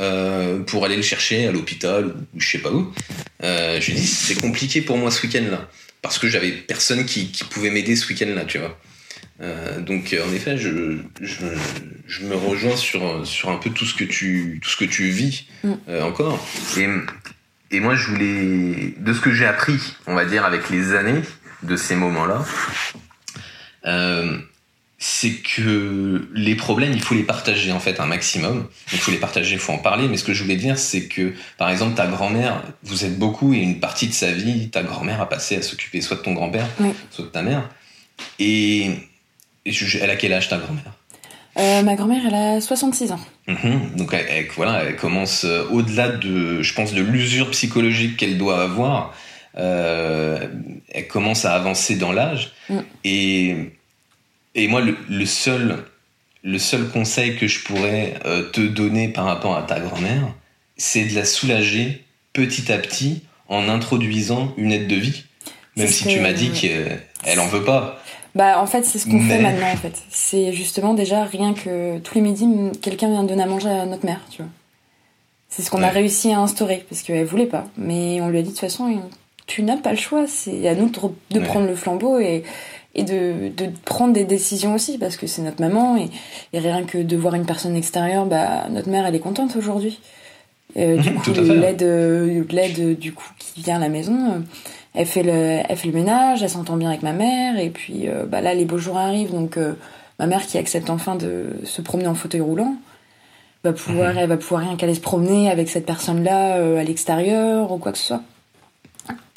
euh, 0.00 0.60
pour 0.60 0.84
aller 0.84 0.96
le 0.96 1.02
chercher 1.02 1.46
à 1.46 1.52
l'hôpital 1.52 2.06
ou, 2.06 2.40
je 2.40 2.50
sais 2.50 2.58
pas 2.58 2.72
où. 2.72 2.92
Euh, 3.44 3.80
je 3.80 3.92
lui 3.92 4.00
dis 4.00 4.06
c'est 4.06 4.40
compliqué 4.40 4.80
pour 4.80 4.98
moi 4.98 5.10
ce 5.10 5.24
week-end 5.24 5.44
là 5.50 5.68
parce 6.02 6.18
que 6.18 6.28
j'avais 6.28 6.50
personne 6.50 7.04
qui, 7.06 7.30
qui 7.30 7.44
pouvait 7.44 7.70
m'aider 7.70 7.94
ce 7.94 8.08
week-end 8.08 8.32
là 8.34 8.44
tu 8.44 8.58
vois. 8.58 8.78
Euh, 9.40 9.80
donc 9.80 10.14
en 10.14 10.32
effet 10.32 10.56
je, 10.56 10.98
je, 11.20 11.46
je, 12.06 12.24
me 12.24 12.34
rejoins 12.36 12.76
sur, 12.76 13.26
sur 13.26 13.50
un 13.50 13.56
peu 13.56 13.70
tout 13.70 13.84
ce 13.84 13.94
que 13.94 14.04
tu, 14.04 14.60
tout 14.62 14.70
ce 14.70 14.76
que 14.76 14.84
tu 14.84 15.08
vis 15.10 15.46
mm. 15.62 15.72
euh, 15.88 16.02
encore. 16.02 16.44
Et, 16.76 16.88
et 17.70 17.80
moi 17.80 17.94
je 17.94 18.06
voulais 18.08 18.94
de 18.98 19.12
ce 19.12 19.20
que 19.20 19.32
j'ai 19.32 19.46
appris 19.46 19.78
on 20.06 20.14
va 20.14 20.24
dire 20.24 20.44
avec 20.44 20.70
les 20.70 20.92
années 20.94 21.22
de 21.62 21.76
ces 21.76 21.94
moments 21.94 22.26
là 22.26 22.44
euh, 23.86 24.38
c'est 25.06 25.34
que 25.34 26.26
les 26.32 26.54
problèmes, 26.54 26.92
il 26.94 27.02
faut 27.02 27.14
les 27.14 27.24
partager 27.24 27.72
en 27.72 27.78
fait 27.78 28.00
un 28.00 28.06
maximum. 28.06 28.66
Il 28.90 28.98
faut 28.98 29.10
les 29.10 29.18
partager, 29.18 29.52
il 29.52 29.58
faut 29.58 29.74
en 29.74 29.78
parler. 29.78 30.08
Mais 30.08 30.16
ce 30.16 30.24
que 30.24 30.32
je 30.32 30.42
voulais 30.42 30.56
dire, 30.56 30.78
c'est 30.78 31.08
que 31.08 31.34
par 31.58 31.68
exemple, 31.68 31.94
ta 31.94 32.06
grand-mère, 32.06 32.62
vous 32.84 33.04
êtes 33.04 33.18
beaucoup 33.18 33.52
et 33.52 33.58
une 33.58 33.80
partie 33.80 34.06
de 34.06 34.14
sa 34.14 34.32
vie, 34.32 34.70
ta 34.70 34.82
grand-mère 34.82 35.20
a 35.20 35.28
passé 35.28 35.56
à 35.56 35.62
s'occuper 35.62 36.00
soit 36.00 36.16
de 36.16 36.22
ton 36.22 36.32
grand-père, 36.32 36.66
soit 37.10 37.26
de 37.26 37.30
ta 37.30 37.42
mère. 37.42 37.68
Et, 38.38 38.92
elle 39.66 40.08
a 40.08 40.16
quel 40.16 40.32
âge 40.32 40.48
ta 40.48 40.56
grand-mère? 40.56 40.94
Euh, 41.58 41.82
Ma 41.82 41.96
grand-mère, 41.96 42.22
elle 42.26 42.34
a 42.34 42.60
66 42.62 43.12
ans. 43.12 43.20
Mhm. 43.46 43.96
Donc 43.96 44.14
elle, 44.14 44.46
voilà, 44.56 44.84
elle 44.84 44.96
commence 44.96 45.44
euh, 45.44 45.68
au-delà 45.70 46.08
de, 46.08 46.62
je 46.62 46.72
pense, 46.72 46.94
de 46.94 47.02
l'usure 47.02 47.50
psychologique 47.50 48.16
qu'elle 48.16 48.38
doit 48.38 48.62
avoir. 48.62 49.14
Euh, 49.58 50.48
elle 50.88 51.08
commence 51.08 51.44
à 51.44 51.54
avancer 51.54 51.96
dans 51.96 52.10
l'âge 52.10 52.52
mm. 52.70 52.78
et 53.04 53.56
et 54.54 54.68
moi, 54.68 54.80
le, 54.80 55.26
seul, 55.26 55.84
le 56.42 56.58
seul 56.58 56.88
conseil 56.88 57.36
que 57.36 57.46
je 57.46 57.64
pourrais 57.64 58.14
euh, 58.24 58.50
te 58.50 58.60
donner 58.60 59.08
par 59.08 59.24
rapport 59.24 59.56
à 59.56 59.62
ta 59.62 59.80
grand-mère, 59.80 60.32
c'est 60.76 61.04
de 61.04 61.14
la 61.14 61.24
soulager 61.24 62.04
petit 62.32 62.72
à 62.72 62.78
petit 62.78 63.22
en 63.48 63.68
introduisant 63.68 64.52
une 64.56 64.72
aide 64.72 64.88
de 64.88 64.96
vie. 64.96 65.24
Même 65.76 65.88
si 65.88 66.06
tu 66.06 66.20
m'as 66.20 66.32
dit 66.32 66.50
qu'elle 66.50 67.40
en 67.40 67.46
veut 67.46 67.64
pas. 67.64 68.00
Bah 68.34 68.60
en 68.60 68.66
fait 68.66 68.84
c'est 68.84 68.98
ce 68.98 69.06
qu'on 69.06 69.20
fait 69.20 69.38
maintenant 69.38 69.70
en 69.72 69.76
fait. 69.76 70.02
C'est 70.10 70.52
justement 70.52 70.94
déjà 70.94 71.24
rien 71.24 71.54
que 71.54 71.98
tous 71.98 72.16
les 72.16 72.20
midis 72.20 72.46
quelqu'un 72.80 73.08
vient 73.08 73.22
donner 73.22 73.44
à 73.44 73.46
manger 73.46 73.68
à 73.68 73.86
notre 73.86 74.04
mère, 74.04 74.20
tu 74.30 74.42
vois. 74.42 74.50
C'est 75.48 75.62
ce 75.62 75.70
qu'on 75.70 75.82
a 75.84 75.88
réussi 75.88 76.32
à 76.32 76.40
instaurer 76.40 76.84
parce 76.88 77.02
qu'elle 77.02 77.24
voulait 77.24 77.46
pas. 77.46 77.66
Mais 77.76 78.20
on 78.20 78.28
lui 78.28 78.38
a 78.38 78.42
dit 78.42 78.48
de 78.48 78.52
toute 78.52 78.60
façon 78.60 79.02
tu 79.46 79.62
n'as 79.62 79.76
pas 79.76 79.90
le 79.90 79.96
choix, 79.98 80.26
c'est 80.26 80.66
à 80.66 80.74
nous 80.74 80.90
de, 81.30 81.40
prendre 81.40 81.66
le 81.66 81.76
flambeau 81.76 82.18
et 82.18 82.44
et 82.94 83.02
de, 83.02 83.48
de, 83.48 83.70
prendre 83.84 84.12
des 84.12 84.24
décisions 84.24 84.74
aussi 84.74 84.98
parce 84.98 85.16
que 85.16 85.26
c'est 85.26 85.42
notre 85.42 85.60
maman 85.60 85.96
et, 85.96 86.10
et, 86.52 86.58
rien 86.60 86.84
que 86.84 86.98
de 86.98 87.16
voir 87.16 87.34
une 87.34 87.46
personne 87.46 87.76
extérieure 87.76 88.26
bah 88.26 88.68
notre 88.70 88.88
mère 88.88 89.06
elle 89.06 89.14
est 89.14 89.20
contente 89.20 89.56
aujourd'hui. 89.56 90.00
Euh, 90.76 90.96
du 90.96 91.14
coup 91.14 91.30
l'aide 91.32 91.82
euh, 91.82 92.44
l'aide 92.50 92.98
du 92.98 93.12
coup 93.12 93.28
qui 93.38 93.62
vient 93.62 93.76
à 93.76 93.78
la 93.78 93.88
maison 93.88 94.32
euh, 94.32 94.38
elle 94.92 95.06
fait 95.06 95.22
le 95.22 95.60
elle 95.68 95.76
fait 95.76 95.86
le 95.86 95.94
ménage 95.94 96.42
elle 96.42 96.50
s'entend 96.50 96.76
bien 96.76 96.88
avec 96.88 97.02
ma 97.04 97.12
mère 97.12 97.60
et 97.60 97.70
puis 97.70 98.08
euh, 98.08 98.24
bah 98.26 98.40
là 98.40 98.54
les 98.54 98.64
beaux 98.64 98.78
jours 98.78 98.98
arrivent 98.98 99.30
donc 99.30 99.56
ma 100.18 100.26
mère 100.26 100.44
qui 100.44 100.58
accepte 100.58 100.90
enfin 100.90 101.14
de 101.14 101.60
se 101.62 101.80
promener 101.80 102.08
en 102.08 102.16
fauteuil 102.16 102.40
roulant 102.40 102.74
va 103.62 103.72
pouvoir 103.72 104.14
mhm. 104.14 104.18
elle 104.18 104.28
va 104.28 104.36
pouvoir 104.36 104.62
rien 104.62 104.76
qu'aller 104.76 104.96
se 104.96 105.00
promener 105.00 105.48
avec 105.48 105.68
cette 105.68 105.86
personne 105.86 106.24
là 106.24 106.54
à 106.54 106.82
l'extérieur 106.82 107.70
ou 107.70 107.78
quoi 107.78 107.92
que 107.92 107.98
ce 107.98 108.04
soit. 108.04 108.22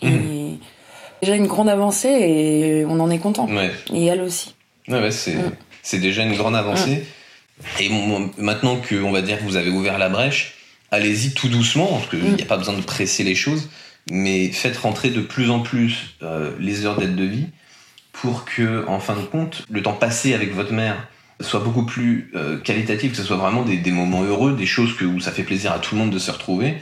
Et 0.02 0.10
mhm 0.10 0.58
déjà 1.22 1.36
une 1.36 1.48
grande 1.48 1.70
avancée 1.70 2.10
et 2.10 2.86
on 2.86 3.00
en 3.00 3.10
est 3.10 3.20
content. 3.20 3.50
Et 3.94 4.06
elle 4.06 4.22
aussi. 4.22 4.56
Ouais, 4.88 5.12
c'est, 5.12 5.36
mm. 5.36 5.52
c'est 5.84 6.00
déjà 6.00 6.24
une 6.24 6.36
grande 6.36 6.56
avancée. 6.56 7.04
Mm. 7.80 7.82
Et 7.82 7.90
maintenant 8.38 8.78
que, 8.78 8.96
on 8.96 9.12
va 9.12 9.22
dire, 9.22 9.40
que 9.40 9.44
vous 9.44 9.56
avez 9.56 9.70
ouvert 9.70 9.98
la 9.98 10.10
brèche, 10.10 10.56
allez-y 10.92 11.32
tout 11.32 11.50
doucement, 11.50 11.88
parce 11.88 12.10
qu'il 12.10 12.34
n'y 12.34 12.42
a 12.42 12.46
pas 12.46 12.58
besoin 12.58 12.76
de 12.76 12.82
presser 12.82 13.24
les 13.24 13.36
choses, 13.36 13.70
mais 14.10 14.50
faites 14.52 14.78
rentrer 14.78 15.10
de 15.10 15.22
plus 15.22 15.50
en 15.50 15.60
plus 15.60 16.16
euh, 16.22 16.52
les 16.60 16.86
heures 16.86 16.98
d'aide 16.98 17.16
de 17.16 17.26
vie 17.26 17.48
pour 18.14 18.46
que, 18.46 18.86
en 18.88 19.00
fin 19.00 19.16
de 19.16 19.22
compte, 19.22 19.66
le 19.70 19.82
temps 19.82 19.94
passé 19.94 20.34
avec 20.34 20.54
votre 20.54 20.74
mère 20.74 21.08
soit 21.40 21.60
beaucoup 21.60 21.86
plus 21.86 22.32
euh, 22.36 22.58
qualitatif, 22.58 23.12
que 23.12 23.18
ce 23.18 23.24
soit 23.24 23.38
vraiment 23.38 23.62
des, 23.62 23.78
des, 23.78 23.92
moments 23.92 24.24
heureux, 24.24 24.56
des 24.56 24.66
choses 24.66 24.96
que, 24.96 25.06
où 25.06 25.20
ça 25.20 25.32
fait 25.32 25.44
plaisir 25.44 25.72
à 25.72 25.80
tout 25.80 25.94
le 25.94 26.02
monde 26.02 26.10
de 26.10 26.18
se 26.18 26.32
retrouver, 26.32 26.78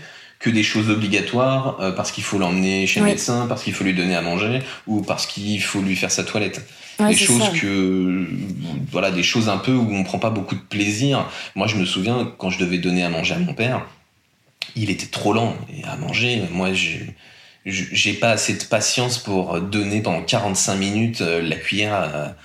que 0.45 0.51
des 0.51 0.61
choses 0.61 0.91
obligatoires 0.91 1.77
euh, 1.79 1.91
parce 1.91 2.11
qu'il 2.11 2.23
faut 2.23 2.37
l'emmener 2.37 2.85
chez 2.85 2.99
le 2.99 3.07
médecin, 3.07 3.47
parce 3.49 3.63
qu'il 3.63 3.73
faut 3.73 3.83
lui 3.83 3.95
donner 3.95 4.15
à 4.15 4.21
manger 4.21 4.59
ou 4.85 5.01
parce 5.01 5.25
qu'il 5.25 5.59
faut 5.59 5.81
lui 5.81 5.95
faire 5.95 6.11
sa 6.11 6.23
toilette. 6.23 6.61
des 6.99 7.15
choses 7.15 7.49
que 7.59 8.27
voilà, 8.91 9.09
des 9.09 9.23
choses 9.23 9.49
un 9.49 9.57
peu 9.57 9.71
où 9.71 9.91
on 9.91 10.03
prend 10.03 10.19
pas 10.19 10.29
beaucoup 10.29 10.53
de 10.53 10.61
plaisir. 10.61 11.27
Moi, 11.55 11.65
je 11.65 11.77
me 11.77 11.85
souviens 11.85 12.31
quand 12.37 12.51
je 12.51 12.59
devais 12.59 12.77
donner 12.77 13.03
à 13.03 13.09
manger 13.09 13.33
à 13.33 13.39
mon 13.39 13.55
père, 13.55 13.87
il 14.75 14.91
était 14.91 15.07
trop 15.07 15.33
lent 15.33 15.55
à 15.83 15.97
manger. 15.97 16.43
Moi, 16.51 16.69
j'ai 17.65 18.13
pas 18.13 18.29
assez 18.29 18.53
de 18.53 18.63
patience 18.65 19.17
pour 19.17 19.59
donner 19.59 20.01
pendant 20.01 20.21
45 20.21 20.75
minutes 20.75 21.21
euh, 21.21 21.41
la 21.41 21.55
cuillère 21.55 21.95
à, 21.95 22.35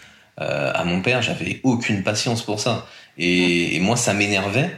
euh, 0.41 0.73
à 0.75 0.85
mon 0.87 1.03
père. 1.03 1.21
J'avais 1.21 1.61
aucune 1.65 2.03
patience 2.03 2.41
pour 2.41 2.61
ça. 2.61 2.87
Et, 3.19 3.77
et 3.77 3.81
moi, 3.81 3.97
ça 3.97 4.15
m'énervait. 4.15 4.71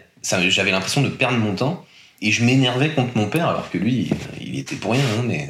J'avais 0.49 0.73
l'impression 0.73 1.03
de 1.03 1.09
perdre 1.09 1.39
mon 1.39 1.55
temps 1.55 1.85
et 2.23 2.31
je 2.31 2.45
m'énervais 2.45 2.91
contre 2.91 3.17
mon 3.17 3.27
père 3.27 3.49
alors 3.49 3.69
que 3.71 3.77
lui 3.77 4.11
il 4.41 4.59
était 4.59 4.77
pour 4.77 4.93
rien 4.93 5.03
hein, 5.19 5.25
mais, 5.27 5.49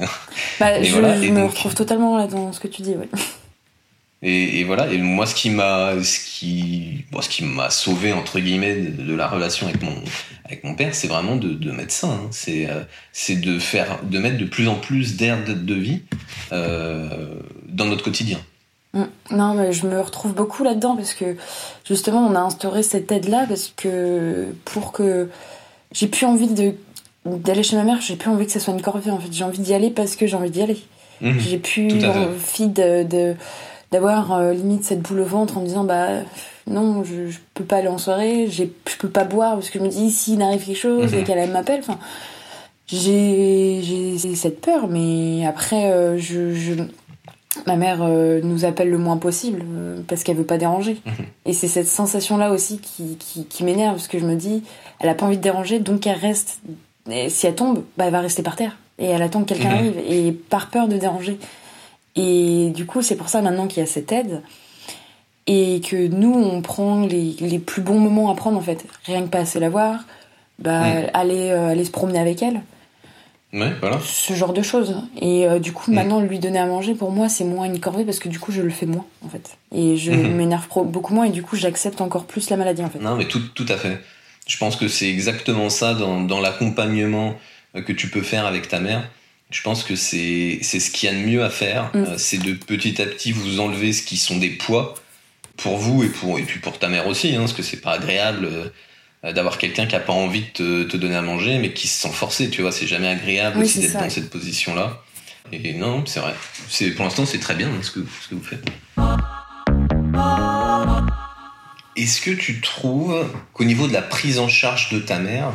bah, 0.58 0.82
je, 0.82 0.96
me 0.96 1.44
retrouve 1.44 1.74
totalement 1.74 2.16
là 2.16 2.26
dans 2.26 2.52
ce 2.52 2.60
que 2.60 2.68
tu 2.68 2.82
dis 2.82 2.94
ouais. 2.94 3.08
et, 4.22 4.64
voilà 4.64 4.90
et 4.90 4.98
moi 4.98 5.26
ce 5.26 5.34
qui 5.34 5.50
m'a 5.50 6.02
ce 6.02 6.18
qui 6.18 7.04
bon, 7.12 7.20
ce 7.20 7.28
qui 7.28 7.44
m'a 7.44 7.68
sauvé 7.70 8.12
entre 8.12 8.40
guillemets 8.40 8.74
de, 8.74 9.14
la 9.14 9.28
relation 9.28 9.68
avec 9.68 9.82
mon 9.82 9.94
avec 10.44 10.64
mon 10.64 10.74
père 10.74 10.94
c'est 10.94 11.08
vraiment 11.08 11.36
de, 11.36 11.50
de 11.50 11.70
mettre 11.70 11.92
ça 11.92 12.08
hein. 12.08 12.28
c'est 12.30 12.68
euh, 12.68 12.82
c'est 13.12 13.36
de 13.36 13.58
faire 13.58 13.98
de 14.02 14.18
mettre 14.18 14.38
de 14.38 14.46
plus 14.46 14.66
en 14.66 14.76
plus 14.76 15.16
d'air 15.16 15.44
de, 15.44 15.52
de, 15.52 15.74
vie 15.74 16.00
euh, 16.52 17.34
dans 17.68 17.84
notre 17.84 18.02
quotidien 18.02 18.38
mm. 18.94 19.04
non, 19.32 19.54
mais 19.54 19.74
je 19.74 19.86
me 19.86 20.00
retrouve 20.00 20.34
beaucoup 20.34 20.64
là-dedans 20.64 20.96
parce 20.96 21.12
que 21.12 21.36
justement, 21.86 22.26
on 22.26 22.34
a 22.34 22.40
instauré 22.40 22.82
cette 22.82 23.12
aide-là 23.12 23.44
parce 23.46 23.72
que 23.76 24.54
pour 24.64 24.92
que 24.92 25.28
j'ai 25.92 26.06
plus 26.06 26.26
envie 26.26 26.48
de 26.48 26.74
d'aller 27.24 27.62
chez 27.62 27.76
ma 27.76 27.84
mère, 27.84 28.00
j'ai 28.00 28.16
plus 28.16 28.30
envie 28.30 28.46
que 28.46 28.52
ce 28.52 28.58
soit 28.58 28.74
une 28.74 28.82
corvée 28.82 29.10
en 29.10 29.18
fait. 29.18 29.32
J'ai 29.32 29.44
envie 29.44 29.60
d'y 29.60 29.74
aller 29.74 29.90
parce 29.90 30.16
que 30.16 30.26
j'ai 30.26 30.36
envie 30.36 30.50
d'y 30.50 30.62
aller. 30.62 30.78
Mhm. 31.20 31.38
j'ai 31.38 31.58
plus 31.58 32.04
envie 32.04 32.68
de, 32.68 33.36
d'avoir 33.92 34.32
euh, 34.32 34.52
limite 34.52 34.84
cette 34.84 35.00
boule 35.00 35.20
au 35.20 35.24
ventre 35.24 35.56
en 35.56 35.60
me 35.60 35.66
disant 35.66 35.84
bah 35.84 36.08
non, 36.66 37.04
je, 37.04 37.28
je 37.28 37.38
peux 37.54 37.64
pas 37.64 37.76
aller 37.76 37.88
en 37.88 37.98
soirée, 37.98 38.48
j'ai 38.50 38.72
je 38.88 38.96
peux 38.96 39.08
pas 39.08 39.24
boire 39.24 39.54
parce 39.54 39.70
que 39.70 39.78
je 39.78 39.84
me 39.84 39.88
dis 39.88 40.10
s'il 40.10 40.42
arrive 40.42 40.64
quelque 40.64 40.76
chose 40.76 41.14
et 41.14 41.18
mhm. 41.18 41.24
qu'elle 41.24 41.50
m'appelle, 41.50 41.80
enfin 41.80 41.98
j'ai 42.88 43.80
j'ai 43.82 44.34
cette 44.34 44.60
peur 44.60 44.88
mais 44.88 45.46
après 45.46 45.92
euh, 45.92 46.18
je, 46.18 46.54
je 46.54 46.74
ma 47.66 47.76
mère 47.76 47.98
euh, 48.02 48.40
nous 48.42 48.64
appelle 48.64 48.90
le 48.90 48.98
moins 48.98 49.18
possible 49.18 49.64
parce 50.08 50.22
qu'elle 50.22 50.36
veut 50.36 50.44
pas 50.44 50.58
déranger. 50.58 51.00
Mhm. 51.04 51.26
Et 51.46 51.52
c'est 51.52 51.68
cette 51.68 51.86
sensation-là 51.86 52.50
aussi 52.50 52.78
qui, 52.78 53.16
qui, 53.18 53.44
qui 53.44 53.64
m'énerve 53.64 53.94
parce 53.94 54.08
que 54.08 54.18
je 54.18 54.24
me 54.24 54.36
dis, 54.36 54.62
elle 55.00 55.08
a 55.08 55.14
pas 55.14 55.26
envie 55.26 55.36
de 55.36 55.42
déranger, 55.42 55.78
donc 55.78 56.06
elle 56.06 56.18
reste. 56.18 56.60
Et 57.10 57.28
si 57.28 57.46
elle 57.46 57.54
tombe, 57.54 57.82
bah, 57.96 58.04
elle 58.06 58.12
va 58.12 58.20
rester 58.20 58.42
par 58.42 58.56
terre. 58.56 58.76
Et 58.98 59.06
elle 59.06 59.22
attend 59.22 59.42
que 59.42 59.48
quelqu'un 59.48 59.70
mhm. 59.70 59.74
arrive, 59.74 59.98
et 60.08 60.32
par 60.32 60.70
peur 60.70 60.88
de 60.88 60.96
déranger. 60.96 61.38
Et 62.16 62.70
du 62.74 62.86
coup, 62.86 63.02
c'est 63.02 63.16
pour 63.16 63.28
ça 63.28 63.42
maintenant 63.42 63.66
qu'il 63.66 63.80
y 63.80 63.82
a 63.82 63.88
cette 63.88 64.12
aide. 64.12 64.42
Et 65.46 65.80
que 65.80 66.06
nous, 66.06 66.32
on 66.32 66.62
prend 66.62 67.04
les, 67.04 67.34
les, 67.40 67.58
plus 67.58 67.82
bons 67.82 67.98
moments 67.98 68.30
à 68.30 68.36
prendre, 68.36 68.56
en 68.56 68.60
fait. 68.60 68.84
Rien 69.06 69.22
que 69.22 69.28
passer 69.28 69.58
la 69.58 69.70
voir, 69.70 70.04
bah, 70.58 70.84
mhm. 70.84 71.06
aller, 71.14 71.50
euh, 71.50 71.70
aller 71.70 71.84
se 71.84 71.90
promener 71.90 72.20
avec 72.20 72.42
elle. 72.42 72.62
Ouais, 73.52 73.72
voilà. 73.80 74.00
Ce 74.02 74.32
genre 74.32 74.54
de 74.54 74.62
choses. 74.62 74.96
Et 75.20 75.46
euh, 75.46 75.58
du 75.58 75.72
coup, 75.72 75.92
maintenant, 75.92 76.20
lui 76.20 76.38
donner 76.38 76.58
à 76.58 76.66
manger, 76.66 76.94
pour 76.94 77.10
moi, 77.10 77.28
c'est 77.28 77.44
moins 77.44 77.66
une 77.66 77.80
corvée 77.80 78.04
parce 78.04 78.18
que 78.18 78.28
du 78.28 78.38
coup, 78.38 78.50
je 78.50 78.62
le 78.62 78.70
fais 78.70 78.86
moins, 78.86 79.04
en 79.24 79.28
fait. 79.28 79.58
Et 79.74 79.98
je 79.98 80.10
m'énerve 80.10 80.66
beaucoup 80.86 81.14
moins 81.14 81.24
et 81.24 81.30
du 81.30 81.42
coup, 81.42 81.56
j'accepte 81.56 82.00
encore 82.00 82.24
plus 82.24 82.48
la 82.48 82.56
maladie, 82.56 82.82
en 82.82 82.88
fait. 82.88 82.98
Non, 82.98 83.14
mais 83.14 83.26
tout, 83.26 83.40
tout 83.54 83.66
à 83.68 83.76
fait. 83.76 84.00
Je 84.46 84.56
pense 84.56 84.76
que 84.76 84.88
c'est 84.88 85.08
exactement 85.08 85.68
ça 85.68 85.94
dans, 85.94 86.22
dans 86.22 86.40
l'accompagnement 86.40 87.34
euh, 87.76 87.82
que 87.82 87.92
tu 87.92 88.08
peux 88.08 88.22
faire 88.22 88.46
avec 88.46 88.68
ta 88.68 88.80
mère. 88.80 89.06
Je 89.50 89.60
pense 89.60 89.84
que 89.84 89.96
c'est 89.96 90.62
ce 90.62 90.90
qu'il 90.90 91.10
y 91.10 91.12
a 91.12 91.14
de 91.14 91.22
mieux 91.22 91.44
à 91.44 91.50
faire. 91.50 91.90
Mm. 91.92 91.98
Euh, 91.98 92.14
c'est 92.16 92.38
de 92.38 92.54
petit 92.54 93.02
à 93.02 93.06
petit 93.06 93.32
vous 93.32 93.60
enlever 93.60 93.92
ce 93.92 94.02
qui 94.02 94.16
sont 94.16 94.38
des 94.38 94.50
poids 94.50 94.94
pour 95.58 95.76
vous 95.76 96.02
et, 96.02 96.08
pour, 96.08 96.38
et 96.38 96.42
puis 96.42 96.58
pour 96.58 96.78
ta 96.78 96.88
mère 96.88 97.06
aussi, 97.06 97.34
hein, 97.34 97.40
parce 97.40 97.52
que 97.52 97.62
c'est 97.62 97.82
pas 97.82 97.92
agréable 97.92 98.48
d'avoir 99.22 99.58
quelqu'un 99.58 99.86
qui 99.86 99.94
a 99.94 100.00
pas 100.00 100.12
envie 100.12 100.40
de 100.40 100.46
te, 100.46 100.82
te, 100.84 100.96
donner 100.96 101.14
à 101.14 101.22
manger, 101.22 101.58
mais 101.58 101.72
qui 101.72 101.86
se 101.86 102.00
sent 102.00 102.12
forcé, 102.12 102.50
tu 102.50 102.62
vois. 102.62 102.72
C'est 102.72 102.88
jamais 102.88 103.08
agréable 103.08 103.60
aussi 103.60 103.80
d'être 103.80 103.98
dans 103.98 104.10
cette 104.10 104.30
position-là. 104.30 105.00
Et 105.52 105.74
non, 105.74 106.04
c'est 106.06 106.20
vrai. 106.20 106.34
C'est 106.68 106.90
Pour 106.90 107.04
l'instant, 107.04 107.26
c'est 107.26 107.38
très 107.38 107.54
bien 107.54 107.68
ce 107.82 107.90
que, 107.90 108.00
ce 108.22 108.28
que 108.28 108.34
vous 108.34 108.42
faites. 108.42 108.64
Est-ce 111.96 112.20
que 112.22 112.30
tu 112.30 112.60
trouves 112.60 113.26
qu'au 113.52 113.64
niveau 113.64 113.86
de 113.86 113.92
la 113.92 114.02
prise 114.02 114.38
en 114.38 114.48
charge 114.48 114.90
de 114.90 114.98
ta 114.98 115.18
mère, 115.18 115.52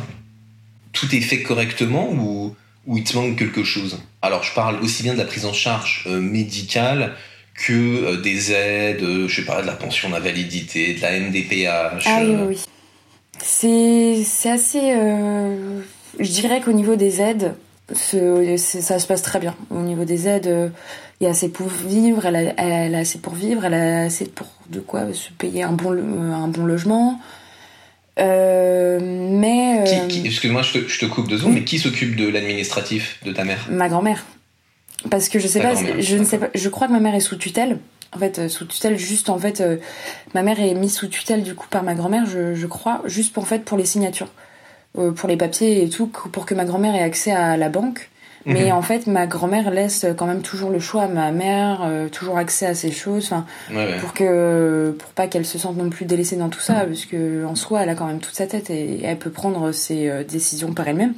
tout 0.92 1.12
est 1.14 1.20
fait 1.20 1.42
correctement 1.42 2.10
ou, 2.10 2.54
ou 2.86 2.96
il 2.96 3.04
te 3.04 3.16
manque 3.16 3.36
quelque 3.36 3.64
chose? 3.64 3.98
Alors 4.22 4.44
je 4.44 4.54
parle 4.54 4.80
aussi 4.82 5.02
bien 5.02 5.14
de 5.14 5.18
la 5.18 5.24
prise 5.24 5.46
en 5.46 5.52
charge 5.52 6.04
euh, 6.06 6.20
médicale 6.20 7.16
que 7.54 7.72
euh, 7.72 8.16
des 8.20 8.52
aides, 8.52 9.02
euh, 9.02 9.26
je 9.26 9.34
sais 9.34 9.44
pas, 9.44 9.62
de 9.62 9.66
la 9.66 9.72
pension 9.72 10.10
d'invalidité, 10.10 10.94
de 10.94 11.02
la 11.02 11.18
MDPH. 11.18 12.04
Ah 12.06 12.20
oui, 12.22 12.36
oui. 12.46 12.60
C'est 13.42 14.50
assez... 14.50 14.92
je 16.18 16.30
dirais 16.30 16.60
qu'au 16.60 16.72
niveau 16.72 16.96
des 16.96 17.20
aides, 17.20 17.54
ça 17.92 18.98
se 18.98 19.06
passe 19.06 19.22
très 19.22 19.38
bien. 19.38 19.54
Au 19.70 19.80
niveau 19.80 20.04
des 20.04 20.28
aides, 20.28 20.72
il 21.20 21.24
y 21.24 21.26
a 21.26 21.30
assez 21.30 21.48
pour 21.48 21.68
vivre, 21.68 22.26
elle 22.26 22.36
a, 22.36 22.54
elle 22.56 22.94
a 22.94 22.98
assez 22.98 23.18
pour 23.18 23.34
vivre, 23.34 23.64
elle 23.64 23.74
a 23.74 24.02
assez 24.02 24.26
pour 24.26 24.48
de 24.70 24.80
quoi 24.80 25.12
se 25.12 25.30
payer 25.32 25.62
un 25.62 25.72
bon, 25.72 25.92
un 25.92 26.48
bon 26.48 26.64
logement. 26.64 27.20
Euh, 28.18 28.98
mais. 29.00 29.84
Euh, 29.86 30.08
excuse-moi, 30.24 30.62
je 30.62 30.72
te, 30.72 30.88
je 30.88 30.98
te, 30.98 31.06
coupe 31.06 31.28
deux 31.28 31.38
secondes, 31.38 31.54
mais 31.54 31.64
qui 31.64 31.78
s'occupe 31.78 32.16
de 32.16 32.28
l'administratif 32.28 33.18
de 33.24 33.32
ta 33.32 33.44
mère? 33.44 33.66
Ma 33.70 33.88
grand-mère. 33.88 34.24
Parce 35.10 35.28
que 35.28 35.38
je 35.38 35.46
sais 35.46 35.60
pas, 35.60 35.74
je 35.74 36.16
ne 36.16 36.24
sais 36.24 36.38
pas, 36.38 36.48
je 36.54 36.68
crois 36.68 36.88
que 36.88 36.92
ma 36.92 37.00
mère 37.00 37.14
est 37.14 37.20
sous 37.20 37.36
tutelle. 37.36 37.78
En 38.14 38.18
fait, 38.18 38.38
euh, 38.38 38.48
sous 38.48 38.64
tutelle, 38.66 38.98
juste 38.98 39.28
en 39.28 39.38
fait, 39.38 39.62
ma 40.34 40.42
mère 40.42 40.60
est 40.60 40.74
mise 40.74 40.94
sous 40.94 41.08
tutelle 41.08 41.42
du 41.42 41.54
coup 41.54 41.68
par 41.68 41.82
ma 41.82 41.94
grand-mère, 41.94 42.26
je, 42.26 42.54
je, 42.54 42.66
crois, 42.66 43.02
juste 43.04 43.32
pour, 43.32 43.42
en 43.42 43.46
fait 43.46 43.64
pour 43.64 43.76
les 43.76 43.84
signatures, 43.84 44.30
pour 44.94 45.28
les 45.28 45.36
papiers 45.36 45.84
et 45.84 45.88
tout, 45.88 46.06
pour 46.06 46.46
que 46.46 46.54
ma 46.54 46.64
grand-mère 46.64 46.94
ait 46.94 47.02
accès 47.02 47.32
à 47.32 47.56
la 47.56 47.68
banque. 47.68 48.10
Mais 48.48 48.66
mhm. 48.66 48.72
en 48.72 48.82
fait, 48.82 49.06
ma 49.06 49.26
grand-mère 49.26 49.70
laisse 49.70 50.06
quand 50.16 50.26
même 50.26 50.40
toujours 50.40 50.70
le 50.70 50.80
choix 50.80 51.02
à 51.02 51.08
ma 51.08 51.30
mère, 51.32 51.82
euh, 51.84 52.08
toujours 52.08 52.38
accès 52.38 52.66
à 52.66 52.74
ces 52.74 52.90
choses, 52.90 53.26
enfin, 53.26 53.44
pour 54.00 54.14
que, 54.14 54.96
pour 54.98 55.10
pas 55.10 55.26
qu'elle 55.26 55.44
se 55.44 55.58
sente 55.58 55.76
non 55.76 55.90
plus 55.90 56.06
délaissée 56.06 56.36
dans 56.36 56.48
tout 56.48 56.60
ça, 56.60 56.86
parce 56.86 57.04
que 57.04 57.44
en 57.44 57.54
soi, 57.54 57.82
elle 57.82 57.90
a 57.90 57.94
quand 57.94 58.06
même 58.06 58.20
toute 58.20 58.34
sa 58.34 58.46
tête 58.46 58.70
et 58.70 59.02
elle 59.02 59.18
peut 59.18 59.30
prendre 59.30 59.72
ses 59.72 60.08
euh, 60.08 60.24
décisions 60.24 60.72
par 60.72 60.88
elle-même. 60.88 61.14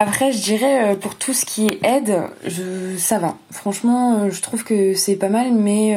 Après, 0.00 0.32
je 0.32 0.38
dirais 0.38 0.92
euh, 0.92 0.94
pour 0.94 1.16
tout 1.16 1.34
ce 1.34 1.44
qui 1.44 1.66
est 1.66 1.84
aide, 1.84 2.22
je, 2.46 2.96
ça 2.96 3.18
va. 3.18 3.36
Franchement, 3.50 4.30
je 4.30 4.40
trouve 4.40 4.62
que 4.62 4.94
c'est 4.94 5.16
pas 5.16 5.28
mal, 5.28 5.52
mais 5.52 5.96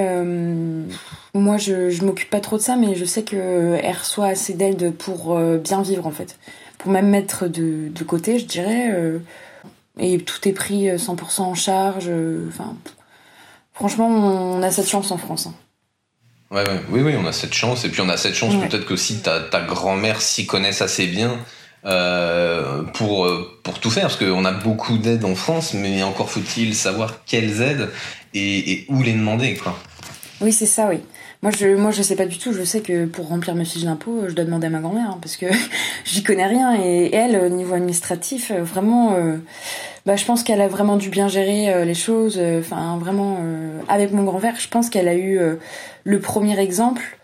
moi, 1.34 1.58
je, 1.58 1.90
je 1.90 2.04
m'occupe 2.04 2.30
pas 2.30 2.40
trop 2.40 2.58
de 2.58 2.62
ça, 2.62 2.76
mais 2.76 2.96
je 2.96 3.06
sais 3.06 3.24
que 3.24 3.78
elle 3.82 3.96
reçoit 3.96 4.28
assez 4.28 4.54
d'aide 4.54 4.94
pour 4.94 5.38
bien 5.60 5.82
vivre 5.82 6.08
en 6.08 6.12
fait, 6.12 6.38
pour 6.78 6.92
même 6.92 7.10
mettre 7.10 7.48
de, 7.48 7.90
de 7.90 8.04
côté, 8.04 8.40
je 8.40 8.46
dirais 8.46 8.92
et 10.00 10.20
tout 10.20 10.48
est 10.48 10.54
pris 10.54 10.88
100% 10.88 11.42
euh, 11.42 11.44
en 11.44 11.56
charge. 11.56 12.06
Euh, 12.08 12.48
enfin, 12.50 12.76
franchement, 13.74 14.08
on 14.08 14.62
a 14.62 14.72
cette 14.72 14.88
chance 14.88 15.12
en 15.12 15.18
France. 15.18 15.48
Hein. 15.48 15.54
Ouais, 16.50 16.68
ouais, 16.68 16.82
oui, 16.90 17.02
oui, 17.02 17.16
on 17.18 17.26
a 17.26 17.32
cette 17.32 17.54
chance. 17.54 17.86
Et 17.86 17.90
puis 17.90 18.02
on 18.02 18.10
a 18.10 18.18
cette 18.18 18.34
chance 18.34 18.54
peut-être 18.56 18.86
que 18.86 18.96
si 18.96 19.22
ta, 19.22 19.40
ta 19.40 19.62
grand-mère 19.62 20.22
s'y 20.22 20.46
connaisse 20.46 20.82
assez 20.82 21.08
bien 21.08 21.38
euh, 21.86 22.84
pour, 22.94 23.28
pour 23.64 23.80
tout 23.80 23.90
faire. 23.90 24.04
Parce 24.04 24.18
qu'on 24.18 24.46
a 24.46 24.52
beaucoup 24.52 24.98
d'aides 24.98 25.26
en 25.26 25.36
France, 25.36 25.74
mais 25.74 26.04
encore 26.04 26.30
faut-il 26.30 26.76
savoir 26.76 27.24
quelles 27.26 27.62
aides 27.62 27.90
et, 28.34 28.72
et 28.72 28.86
où 28.90 29.02
les 29.02 29.14
demander. 29.14 29.56
Quoi. 29.56 29.78
Oui, 30.42 30.52
c'est 30.52 30.66
ça, 30.66 30.88
oui. 30.90 31.00
Moi, 31.44 31.52
je, 31.58 31.76
moi, 31.76 31.90
je 31.90 32.04
sais 32.04 32.16
pas 32.16 32.28
du 32.28 32.38
tout. 32.38 32.54
Je 32.54 32.64
sais 32.64 32.82
que 32.82 33.06
pour 33.06 33.28
remplir 33.28 33.56
mes 33.56 33.66
fiches 33.66 33.84
d'impôt, 33.84 34.26
je 34.28 34.34
dois 34.34 34.46
demander 34.46 34.68
à 34.68 34.70
ma 34.70 34.80
grand-mère 34.80 35.10
hein, 35.10 35.18
parce 35.22 35.38
que 35.38 35.48
j'y 36.06 36.22
connais 36.22 36.46
rien. 36.46 36.76
Et 36.80 37.14
elle, 37.16 37.36
au 37.36 37.50
niveau 37.50 37.74
administratif, 37.74 38.52
euh, 38.52 38.64
vraiment, 38.64 39.16
euh, 39.16 39.38
bah, 40.06 40.16
je 40.16 40.26
pense 40.26 40.44
qu'elle 40.44 40.62
a 40.62 40.68
vraiment 40.68 40.98
dû 40.98 41.10
bien 41.10 41.28
gérer 41.28 41.74
euh, 41.74 41.84
les 41.84 41.96
choses. 41.96 42.40
Enfin, 42.60 42.98
vraiment, 43.00 43.40
avec 43.88 44.12
mon 44.12 44.24
grand-père, 44.24 44.56
je 44.60 44.68
pense 44.68 44.90
qu'elle 44.90 45.08
a 45.08 45.16
eu 45.16 45.40
le 46.04 46.20
premier 46.20 46.60
exemple 46.60 47.18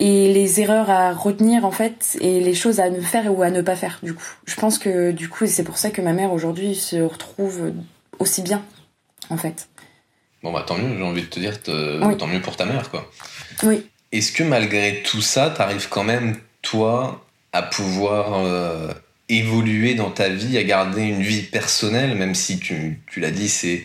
et 0.00 0.32
les 0.32 0.60
erreurs 0.60 0.90
à 0.90 1.12
retenir 1.12 1.64
en 1.64 1.70
fait 1.70 2.16
et 2.20 2.40
les 2.40 2.54
choses 2.54 2.80
à 2.80 2.90
ne 2.90 3.00
faire 3.00 3.32
ou 3.36 3.42
à 3.42 3.50
ne 3.50 3.62
pas 3.62 3.76
faire 3.76 4.00
du 4.02 4.14
coup. 4.14 4.24
Je 4.46 4.54
pense 4.56 4.78
que 4.78 5.12
du 5.12 5.28
coup, 5.28 5.46
c'est 5.46 5.64
pour 5.64 5.78
ça 5.78 5.90
que 5.90 6.02
ma 6.02 6.12
mère 6.12 6.32
aujourd'hui 6.32 6.74
se 6.74 6.96
retrouve 6.96 7.72
aussi 8.18 8.42
bien 8.42 8.62
en 9.30 9.36
fait. 9.36 9.68
Bon 10.42 10.52
bah 10.52 10.64
tant 10.66 10.76
mieux, 10.76 10.96
j'ai 10.96 11.02
envie 11.02 11.22
de 11.22 11.26
te 11.26 11.40
dire, 11.40 11.62
tant 11.62 12.26
mieux 12.26 12.40
pour 12.40 12.56
ta 12.56 12.66
mère 12.66 12.90
quoi. 12.90 13.10
Oui. 13.62 13.86
Est-ce 14.12 14.30
que 14.30 14.44
malgré 14.44 15.02
tout 15.02 15.20
ça, 15.20 15.50
t'arrives 15.50 15.88
quand 15.88 16.04
même, 16.04 16.36
toi, 16.62 17.26
à 17.52 17.62
pouvoir 17.62 18.34
euh, 18.44 18.92
évoluer 19.28 19.94
dans 19.94 20.10
ta 20.10 20.28
vie, 20.28 20.56
à 20.56 20.62
garder 20.62 21.02
une 21.02 21.22
vie 21.22 21.42
personnelle, 21.42 22.14
même 22.14 22.36
si 22.36 22.60
tu, 22.60 23.00
tu 23.08 23.18
l'as 23.18 23.32
dit, 23.32 23.48
c'est, 23.48 23.84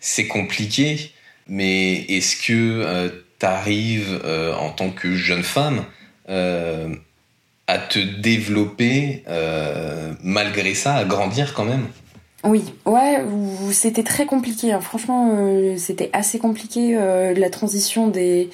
c'est 0.00 0.26
compliqué, 0.26 1.12
mais 1.48 1.96
est-ce 2.08 2.36
que 2.36 2.52
euh, 2.52 3.10
tu 3.38 3.46
arrives 3.46 4.20
euh, 4.24 4.54
en 4.54 4.70
tant 4.70 4.90
que 4.90 5.14
jeune 5.14 5.42
femme 5.42 5.84
à 7.66 7.78
te 7.78 7.98
développer 7.98 9.24
malgré 10.22 10.74
ça, 10.74 10.94
à 10.94 11.04
grandir 11.04 11.54
quand 11.54 11.64
même? 11.64 11.86
Oui, 12.44 12.62
ouais, 12.86 13.24
c'était 13.72 14.02
très 14.02 14.26
compliqué. 14.26 14.72
Hein. 14.72 14.80
Franchement, 14.80 15.34
c'était 15.76 16.10
assez 16.12 16.38
compliqué 16.38 16.94
la 17.34 17.50
transition 17.50 18.08
des 18.08 18.50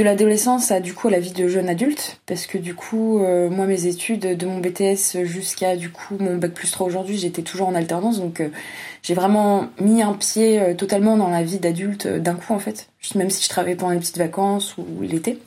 de 0.00 0.04
l'adolescence 0.04 0.70
à 0.70 0.80
du 0.80 0.94
coup 0.94 1.08
à 1.08 1.10
la 1.10 1.20
vie 1.20 1.32
de 1.32 1.46
jeune 1.46 1.68
adulte 1.68 2.20
parce 2.26 2.46
que 2.46 2.56
du 2.56 2.74
coup 2.74 3.18
euh, 3.18 3.50
moi 3.50 3.66
mes 3.66 3.86
études 3.86 4.36
de 4.36 4.46
mon 4.46 4.58
BTS 4.58 5.24
jusqu'à 5.24 5.76
du 5.76 5.90
coup 5.90 6.16
mon 6.18 6.36
bac 6.36 6.52
plus 6.52 6.70
3 6.70 6.86
aujourd'hui 6.86 7.18
j'étais 7.18 7.42
toujours 7.42 7.68
en 7.68 7.74
alternance 7.74 8.18
donc 8.18 8.40
euh, 8.40 8.48
j'ai 9.02 9.12
vraiment 9.14 9.68
mis 9.78 10.02
un 10.02 10.14
pied 10.14 10.58
euh, 10.58 10.74
totalement 10.74 11.16
dans 11.16 11.28
la 11.28 11.42
vie 11.42 11.58
d'adulte 11.58 12.06
d'un 12.06 12.34
coup 12.34 12.54
en 12.54 12.58
fait 12.58 12.89
même 13.14 13.30
si 13.30 13.42
je 13.42 13.48
travaillais 13.48 13.76
pendant 13.76 13.92
les 13.92 13.98
petites 13.98 14.18
vacances 14.18 14.76
ou 14.76 14.84
l'été. 15.02 15.38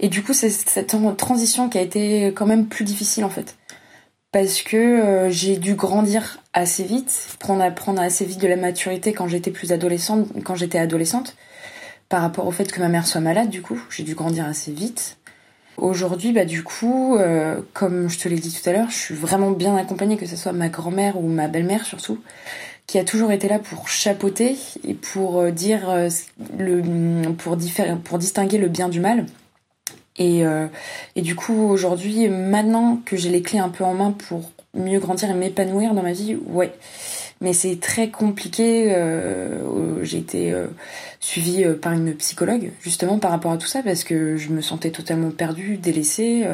Et 0.00 0.08
du 0.08 0.22
coup 0.22 0.32
c'est 0.32 0.50
cette 0.50 0.94
transition 1.16 1.68
qui 1.68 1.78
a 1.78 1.82
été 1.82 2.26
quand 2.28 2.46
même 2.46 2.66
plus 2.66 2.84
difficile 2.84 3.24
en 3.24 3.30
fait. 3.30 3.56
Parce 4.32 4.60
que 4.62 5.28
j'ai 5.30 5.56
dû 5.56 5.74
grandir 5.74 6.42
assez 6.52 6.84
vite 6.84 7.36
prendre 7.38 7.74
prendre 7.74 8.02
assez 8.02 8.24
vite 8.24 8.40
de 8.40 8.48
la 8.48 8.56
maturité 8.56 9.12
quand 9.12 9.28
j'étais 9.28 9.50
plus 9.50 9.72
adolescente 9.72 10.28
quand 10.44 10.54
j'étais 10.54 10.78
adolescente 10.78 11.36
par 12.08 12.22
rapport 12.22 12.46
au 12.46 12.52
fait 12.52 12.70
que 12.70 12.80
ma 12.80 12.88
mère 12.88 13.06
soit 13.06 13.20
malade, 13.20 13.50
du 13.50 13.62
coup, 13.62 13.80
j'ai 13.90 14.02
dû 14.02 14.14
grandir 14.14 14.46
assez 14.46 14.72
vite. 14.72 15.16
Aujourd'hui, 15.76 16.32
bah 16.32 16.44
du 16.44 16.62
coup, 16.62 17.16
euh, 17.16 17.60
comme 17.74 18.08
je 18.08 18.18
te 18.18 18.28
l'ai 18.28 18.36
dit 18.36 18.52
tout 18.52 18.68
à 18.68 18.72
l'heure, 18.72 18.90
je 18.90 18.96
suis 18.96 19.14
vraiment 19.14 19.50
bien 19.50 19.76
accompagnée, 19.76 20.16
que 20.16 20.26
ce 20.26 20.36
soit 20.36 20.52
ma 20.52 20.68
grand-mère 20.68 21.18
ou 21.18 21.28
ma 21.28 21.48
belle-mère 21.48 21.84
surtout, 21.84 22.18
qui 22.86 22.98
a 22.98 23.04
toujours 23.04 23.32
été 23.32 23.48
là 23.48 23.58
pour 23.58 23.88
chapeauter 23.88 24.56
et 24.86 24.94
pour 24.94 25.40
euh, 25.40 25.50
dire 25.50 25.90
euh, 25.90 26.08
le, 26.58 26.82
pour, 27.32 27.56
pour 28.04 28.18
distinguer 28.18 28.58
le 28.58 28.68
bien 28.68 28.88
du 28.88 29.00
mal. 29.00 29.26
Et, 30.18 30.44
et 31.14 31.20
du 31.20 31.34
coup, 31.34 31.68
aujourd'hui, 31.68 32.30
maintenant 32.30 33.02
que 33.04 33.18
j'ai 33.18 33.28
les 33.28 33.42
clés 33.42 33.58
un 33.58 33.68
peu 33.68 33.84
en 33.84 33.92
main 33.92 34.12
pour 34.12 34.50
mieux 34.72 34.98
grandir 34.98 35.30
et 35.30 35.34
m'épanouir 35.34 35.92
dans 35.92 36.02
ma 36.02 36.12
vie, 36.12 36.36
ouais, 36.46 36.72
mais 37.40 37.52
c'est 37.52 37.78
très 37.80 38.10
compliqué. 38.10 38.94
Euh, 38.94 40.04
j'ai 40.04 40.18
été 40.18 40.52
euh, 40.52 40.66
suivie 41.20 41.64
euh, 41.64 41.74
par 41.74 41.92
une 41.92 42.14
psychologue 42.14 42.70
justement 42.80 43.18
par 43.18 43.30
rapport 43.30 43.52
à 43.52 43.58
tout 43.58 43.66
ça 43.66 43.82
parce 43.82 44.04
que 44.04 44.36
je 44.36 44.50
me 44.50 44.60
sentais 44.60 44.90
totalement 44.90 45.30
perdue, 45.30 45.76
délaissée. 45.76 46.46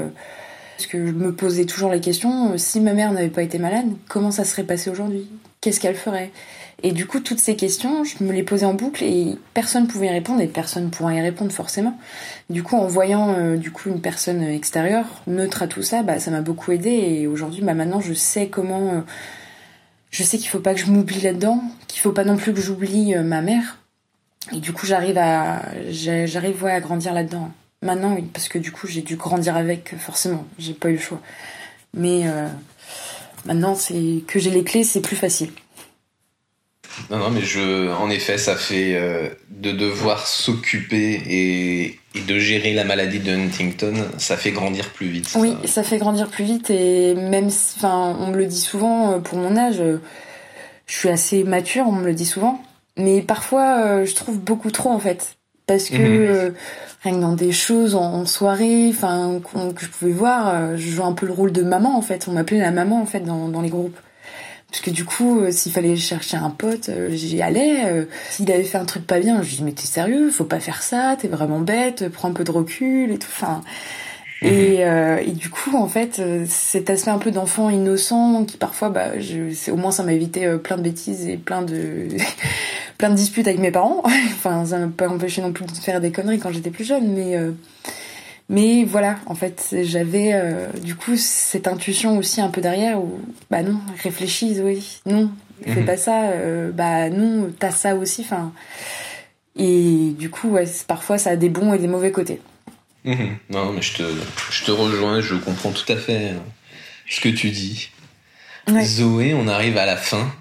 parce 0.76 0.86
que 0.86 1.06
je 1.06 1.12
me 1.12 1.32
posais 1.32 1.64
toujours 1.64 1.90
la 1.90 1.98
question 1.98 2.56
si 2.56 2.80
ma 2.80 2.94
mère 2.94 3.12
n'avait 3.12 3.28
pas 3.28 3.42
été 3.42 3.58
malade, 3.58 3.86
comment 4.08 4.30
ça 4.30 4.44
serait 4.44 4.64
passé 4.64 4.90
aujourd'hui? 4.90 5.28
Qu'est-ce 5.62 5.80
qu'elle 5.80 5.96
ferait 5.96 6.30
Et 6.82 6.92
du 6.92 7.06
coup, 7.06 7.20
toutes 7.20 7.38
ces 7.38 7.56
questions, 7.56 8.04
je 8.04 8.22
me 8.22 8.32
les 8.32 8.42
posais 8.42 8.66
en 8.66 8.74
boucle 8.74 9.02
et 9.02 9.38
personne 9.54 9.86
pouvait 9.86 10.08
y 10.08 10.10
répondre 10.10 10.42
et 10.42 10.48
personne 10.48 10.84
ne 10.84 10.90
pourrait 10.90 11.16
y 11.16 11.20
répondre 11.22 11.52
forcément. 11.52 11.98
Du 12.50 12.62
coup, 12.62 12.76
en 12.76 12.86
voyant 12.86 13.54
du 13.56 13.70
coup 13.70 13.88
une 13.88 14.02
personne 14.02 14.42
extérieure 14.42 15.06
neutre 15.26 15.62
à 15.62 15.68
tout 15.68 15.82
ça, 15.82 16.02
bah 16.02 16.18
ça 16.18 16.30
m'a 16.30 16.42
beaucoup 16.42 16.72
aidé 16.72 16.90
et 16.90 17.26
aujourd'hui, 17.26 17.62
bah 17.62 17.72
maintenant, 17.72 18.00
je 18.00 18.12
sais 18.12 18.48
comment 18.48 19.04
je 20.12 20.22
sais 20.22 20.36
qu'il 20.38 20.48
faut 20.48 20.60
pas 20.60 20.74
que 20.74 20.80
je 20.80 20.86
m'oublie 20.86 21.20
là-dedans, 21.22 21.62
qu'il 21.88 22.00
faut 22.00 22.12
pas 22.12 22.24
non 22.24 22.36
plus 22.36 22.52
que 22.52 22.60
j'oublie 22.60 23.14
euh, 23.14 23.22
ma 23.22 23.40
mère. 23.40 23.78
Et 24.52 24.58
du 24.58 24.72
coup, 24.72 24.86
j'arrive 24.86 25.16
à, 25.16 25.62
j'arrive 25.90 26.64
à 26.66 26.80
grandir 26.80 27.14
là-dedans. 27.14 27.50
Maintenant, 27.80 28.16
parce 28.32 28.48
que 28.48 28.58
du 28.58 28.70
coup, 28.70 28.86
j'ai 28.86 29.00
dû 29.00 29.16
grandir 29.16 29.56
avec, 29.56 29.96
forcément. 29.98 30.44
J'ai 30.58 30.74
pas 30.74 30.90
eu 30.90 30.94
le 30.94 30.98
choix. 30.98 31.20
Mais 31.94 32.22
euh, 32.26 32.46
maintenant, 33.44 33.74
c'est 33.74 34.22
que 34.26 34.38
j'ai 34.38 34.50
les 34.50 34.64
clés, 34.64 34.84
c'est 34.84 35.00
plus 35.00 35.16
facile. 35.16 35.50
Non, 37.10 37.18
non, 37.18 37.30
mais 37.30 37.40
je, 37.40 37.90
en 37.92 38.10
effet, 38.10 38.38
ça 38.38 38.56
fait 38.56 38.94
euh, 38.94 39.28
de 39.50 39.72
devoir 39.72 40.26
s'occuper 40.26 41.22
et, 41.26 41.98
de 42.26 42.38
gérer 42.38 42.74
la 42.74 42.84
maladie 42.84 43.20
de 43.20 43.32
Huntington, 43.32 43.94
ça 44.18 44.36
fait 44.36 44.50
grandir 44.50 44.90
plus 44.90 45.08
vite. 45.08 45.30
Oui, 45.34 45.56
ça, 45.64 45.82
fait 45.82 45.96
grandir 45.96 46.28
plus 46.28 46.44
vite 46.44 46.68
et 46.68 47.14
même, 47.14 47.46
enfin, 47.46 48.16
on 48.20 48.28
me 48.28 48.36
le 48.36 48.46
dit 48.46 48.60
souvent, 48.60 49.12
euh, 49.12 49.18
pour 49.18 49.38
mon 49.38 49.56
âge, 49.56 49.80
euh, 49.80 49.98
je 50.86 50.94
suis 50.94 51.08
assez 51.08 51.42
mature, 51.44 51.86
on 51.88 51.92
me 51.92 52.04
le 52.04 52.12
dit 52.12 52.26
souvent, 52.26 52.62
mais 52.98 53.22
parfois, 53.22 54.04
je 54.04 54.14
trouve 54.14 54.38
beaucoup 54.38 54.70
trop 54.70 54.90
en 54.90 54.98
fait, 54.98 55.36
parce 55.66 55.88
que 55.88 56.48
mhm. 56.48 56.54
rien 57.02 57.14
que 57.14 57.20
dans 57.20 57.34
des 57.34 57.52
choses 57.52 57.94
en, 57.94 58.26
soirée, 58.26 58.88
enfin, 58.90 59.40
que 59.74 59.84
je 59.84 59.88
pouvais 59.88 60.12
voir, 60.12 60.76
je 60.76 60.90
joue 60.90 61.04
un 61.04 61.12
peu 61.12 61.26
le 61.26 61.32
rôle 61.32 61.52
de 61.52 61.62
maman 61.62 61.96
en 61.96 62.02
fait. 62.02 62.26
On 62.28 62.32
m'appelait 62.32 62.58
la 62.58 62.70
maman 62.70 63.00
en 63.00 63.06
fait 63.06 63.20
dans, 63.20 63.48
dans 63.48 63.60
les 63.60 63.70
groupes. 63.70 63.98
Parce 64.72 64.80
que 64.80 64.90
du 64.90 65.04
coup, 65.04 65.40
euh, 65.40 65.50
s'il 65.50 65.70
fallait 65.70 65.96
chercher 65.96 66.38
un 66.38 66.48
pote, 66.48 66.88
euh, 66.88 67.10
j'y 67.10 67.42
allais. 67.42 67.84
Euh, 67.84 68.06
s'il 68.30 68.50
avait 68.50 68.64
fait 68.64 68.78
un 68.78 68.86
truc 68.86 69.06
pas 69.06 69.20
bien, 69.20 69.42
je 69.42 69.50
lui 69.50 69.56
dis 69.56 69.64
mais 69.64 69.72
t'es 69.72 69.86
sérieux, 69.86 70.30
faut 70.30 70.44
pas 70.44 70.60
faire 70.60 70.82
ça, 70.82 71.14
t'es 71.20 71.28
vraiment 71.28 71.60
bête, 71.60 72.08
prends 72.08 72.28
un 72.28 72.32
peu 72.32 72.42
de 72.42 72.50
recul 72.50 73.12
et 73.12 73.18
tout. 73.18 73.28
Enfin, 73.30 73.60
mhm. 74.42 74.52
et, 74.52 75.28
et, 75.28 75.32
du 75.32 75.50
coup, 75.50 75.76
en 75.76 75.88
fait, 75.88 76.20
cet 76.46 76.90
aspect 76.90 77.10
un 77.10 77.18
peu 77.18 77.30
d'enfant 77.30 77.70
innocent 77.70 78.44
qui 78.44 78.56
parfois, 78.56 78.88
bah, 78.88 79.18
je, 79.18 79.70
au 79.70 79.76
moins 79.76 79.92
ça 79.92 80.02
m'a 80.02 80.12
évité 80.12 80.56
plein 80.58 80.76
de 80.76 80.82
bêtises 80.82 81.26
et 81.28 81.36
plein 81.36 81.62
de 81.62 82.08
plein 82.98 83.10
de 83.10 83.14
disputes 83.14 83.46
avec 83.48 83.60
mes 83.60 83.70
parents. 83.70 84.02
enfin, 84.06 84.64
ça 84.66 84.78
m'a 84.78 84.88
pas 84.88 85.08
empêché 85.08 85.42
non 85.42 85.52
plus 85.52 85.64
de 85.64 85.72
faire 85.72 86.00
des 86.00 86.12
conneries 86.12 86.38
quand 86.38 86.52
j'étais 86.52 86.70
plus 86.70 86.84
jeune, 86.84 87.12
mais 87.12 87.36
mais 88.52 88.84
voilà, 88.84 89.16
en 89.26 89.34
fait, 89.34 89.74
j'avais 89.82 90.32
euh, 90.34 90.68
du 90.82 90.94
coup 90.94 91.16
cette 91.16 91.66
intuition 91.66 92.18
aussi 92.18 92.40
un 92.42 92.48
peu 92.48 92.60
derrière 92.60 93.00
où, 93.00 93.18
bah 93.50 93.62
non, 93.62 93.78
réfléchis, 94.02 94.60
oui, 94.62 95.00
non, 95.06 95.30
fais 95.64 95.80
mhm. 95.80 95.86
pas 95.86 95.96
ça, 95.96 96.24
euh, 96.32 96.70
bah 96.70 97.08
non, 97.08 97.50
t'as 97.58 97.70
ça 97.70 97.96
aussi, 97.96 98.20
enfin. 98.20 98.52
Et 99.56 100.14
du 100.18 100.28
coup, 100.28 100.50
ouais, 100.50 100.64
parfois 100.86 101.16
ça 101.16 101.30
a 101.30 101.36
des 101.36 101.48
bons 101.48 101.72
et 101.72 101.78
des 101.78 101.88
mauvais 101.88 102.12
côtés. 102.12 102.40
Mhm. 103.04 103.38
Non, 103.50 103.72
mais 103.72 103.82
je 103.82 103.94
te, 103.94 104.02
je 104.50 104.64
te 104.64 104.70
rejoins, 104.70 105.20
je 105.20 105.34
comprends 105.34 105.72
tout 105.72 105.90
à 105.90 105.96
fait 105.96 106.30
hein, 106.30 106.42
ce 107.08 107.20
que 107.20 107.28
tu 107.28 107.50
dis. 107.50 107.90
Zoé, 108.84 109.34
on 109.34 109.48
arrive 109.48 109.76
à 109.76 109.86
la 109.86 109.96
fin, 109.96 110.32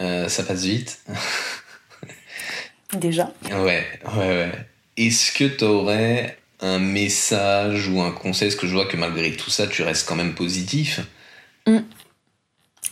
euh, 0.00 0.28
ça 0.28 0.42
passe 0.42 0.64
vite. 0.64 1.00
Déjà. 2.94 3.30
Ouais, 3.50 3.86
ouais, 4.16 4.16
ouais. 4.16 4.52
Est-ce 4.96 5.32
que 5.32 5.44
t'aurais 5.44 6.38
un 6.60 6.78
message 6.78 7.88
ou 7.88 8.00
un 8.00 8.10
conseil? 8.10 8.48
Parce 8.48 8.60
que 8.60 8.66
je 8.66 8.72
vois 8.72 8.86
que 8.86 8.96
malgré 8.96 9.30
tout 9.32 9.50
ça, 9.50 9.66
tu 9.66 9.82
restes 9.82 10.08
quand 10.08 10.16
même 10.16 10.34
positif. 10.34 11.00
Mm. 11.66 11.78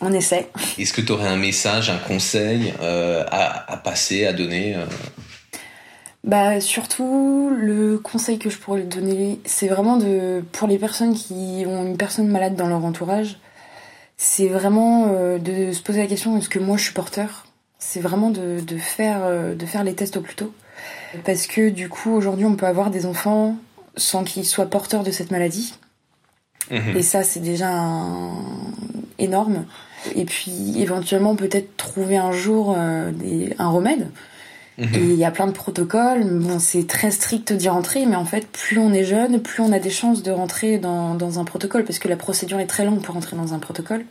On 0.03 0.13
essaie. 0.13 0.49
Est-ce 0.79 0.93
que 0.93 1.01
tu 1.01 1.13
aurais 1.13 1.29
un 1.29 1.37
message, 1.37 1.89
un 1.89 1.97
conseil 1.97 2.75
euh, 2.83 3.25
à, 3.31 3.79
passer, 3.79 4.27
à 4.27 4.35
donner 4.35 4.75
euh? 4.75 4.85
Bah 6.25 6.61
surtout 6.61 7.51
le 7.57 7.99
conseil 7.99 8.39
que 8.39 8.51
je 8.51 8.59
pourrais 8.59 8.83
donner, 8.83 9.41
c'est 9.45 9.69
vraiment 9.69 9.97
de 9.97 10.43
pour 10.53 10.67
les 10.67 10.79
personnes 10.79 11.15
qui 11.15 11.65
ont 11.67 11.87
une 11.87 11.97
personne 11.97 12.29
malade 12.29 12.57
dans 12.57 12.67
leur 12.67 12.85
entourage, 12.85 13.39
c'est 14.17 14.49
vraiment 14.49 15.13
euh, 15.13 15.39
de 15.39 15.73
se 15.73 15.83
poser 15.83 16.01
la 16.01 16.09
question 16.09 16.37
est-ce 16.37 16.49
que 16.49 16.59
moi 16.59 16.77
je 16.77 16.85
suis 16.85 16.95
porteur? 16.95 17.47
C'est 17.79 18.01
vraiment 18.01 18.31
de, 18.31 18.61
de 18.61 18.77
faire 18.79 19.55
de 19.55 19.67
faire 19.67 19.85
les 19.85 19.95
tests 19.95 20.17
au 20.17 20.21
plus 20.21 20.35
tôt 20.35 20.53
parce 21.25 21.47
que 21.47 21.71
du 21.71 21.89
coup, 21.89 22.13
aujourd'hui, 22.13 22.45
on 22.45 22.57
peut 22.57 22.67
avoir 22.67 22.91
des 22.91 23.07
enfants 23.07 23.57
sans 23.97 24.25
qu'ils 24.25 24.45
soient 24.45 24.67
porteurs 24.67 25.03
de 25.03 25.11
cette 25.11 25.31
maladie. 25.31 25.75
Mhm. 26.71 26.97
Et 26.97 27.03
ça, 27.03 27.23
c'est 27.23 27.41
déjà 27.41 27.71
énorme. 29.19 29.65
Et 30.15 30.25
puis, 30.25 30.81
éventuellement, 30.81 31.37
peut-être 31.37 31.77
trouver 31.77 32.17
un 32.17 32.33
jour 32.33 32.75
euh, 32.77 33.13
un 33.59 33.71
remède. 33.71 34.11
Mhm. 34.79 34.95
Et 34.95 35.01
il 35.01 35.17
y 35.17 35.25
a 35.25 35.31
plein 35.31 35.47
de 35.47 35.53
protocoles. 35.53 36.25
Bon, 36.25 36.59
c'est 36.59 36.87
très 36.87 37.11
strict 37.11 37.53
d'y 37.53 37.69
rentrer, 37.69 38.05
mais 38.07 38.17
en 38.17 38.25
fait, 38.25 38.47
plus 38.47 38.79
on 38.79 38.93
est 38.93 39.05
jeune, 39.05 39.41
plus 39.41 39.63
on 39.63 39.73
a 39.73 39.79
des 39.79 39.91
chances 39.91 40.23
de 40.23 40.31
rentrer 40.31 40.79
dans, 40.79 41.15
dans 41.15 41.39
un 41.39 41.45
protocole, 41.45 41.85
parce 41.85 41.99
que 41.99 42.09
la 42.09 42.17
procédure 42.17 42.61
est 42.61 42.67
très 42.67 42.85
longue 42.85 43.01
pour 43.01 43.15
rentrer 43.15 43.37
dans 43.37 43.55
un 43.55 43.59
protocole. 43.59 44.05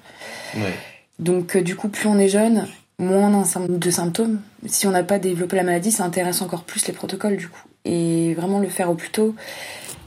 Donc, 1.19 1.55
euh, 1.55 1.61
du 1.61 1.75
coup, 1.75 1.89
plus 1.89 2.07
on 2.07 2.17
est 2.17 2.29
jeune, 2.29 2.67
moins 2.97 3.43
de 3.67 3.91
symptômes. 3.91 4.39
Si 4.65 4.87
on 4.87 4.91
n'a 4.91 5.03
pas 5.03 5.19
développé 5.19 5.55
la 5.55 5.63
maladie, 5.63 5.91
ça 5.91 6.03
intéresse 6.03 6.41
encore 6.41 6.63
plus 6.63 6.87
les 6.87 6.93
protocoles 6.93 7.37
du 7.37 7.47
coup. 7.47 7.63
Et 7.83 8.33
vraiment 8.35 8.59
le 8.59 8.69
faire 8.69 8.89
au 8.89 8.95
plus 8.95 9.09
tôt. 9.09 9.35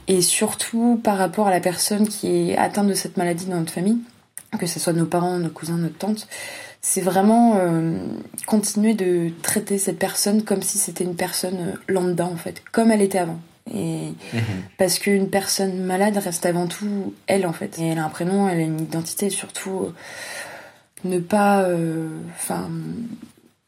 Et 0.07 0.21
surtout 0.21 0.99
par 1.03 1.17
rapport 1.17 1.47
à 1.47 1.51
la 1.51 1.59
personne 1.59 2.07
qui 2.07 2.49
est 2.51 2.57
atteinte 2.57 2.87
de 2.87 2.93
cette 2.93 3.17
maladie 3.17 3.45
dans 3.45 3.57
notre 3.57 3.71
famille, 3.71 3.99
que 4.59 4.65
ce 4.65 4.79
soit 4.79 4.93
nos 4.93 5.05
parents, 5.05 5.37
nos 5.37 5.49
cousins, 5.49 5.77
notre 5.77 5.97
tante, 5.97 6.27
c'est 6.81 7.01
vraiment 7.01 7.57
euh, 7.57 7.97
continuer 8.45 8.93
de 8.93 9.31
traiter 9.41 9.77
cette 9.77 9.99
personne 9.99 10.43
comme 10.43 10.61
si 10.61 10.77
c'était 10.77 11.03
une 11.03 11.15
personne 11.15 11.73
lambda 11.87 12.25
en 12.25 12.37
fait, 12.37 12.63
comme 12.71 12.91
elle 12.91 13.01
était 13.01 13.19
avant. 13.19 13.39
Et 13.71 14.13
mhm. 14.33 14.41
parce 14.77 14.97
qu'une 14.97 15.29
personne 15.29 15.83
malade 15.83 16.17
reste 16.17 16.45
avant 16.45 16.67
tout 16.67 17.13
elle 17.27 17.45
en 17.45 17.53
fait. 17.53 17.77
Et 17.79 17.87
elle 17.87 17.99
a 17.99 18.05
un 18.05 18.09
prénom, 18.09 18.49
elle 18.49 18.59
a 18.59 18.63
une 18.63 18.81
identité, 18.81 19.29
surtout 19.29 19.93
ne 21.03 21.19
pas, 21.19 21.63
euh, 21.63 22.07
enfin, 22.35 22.69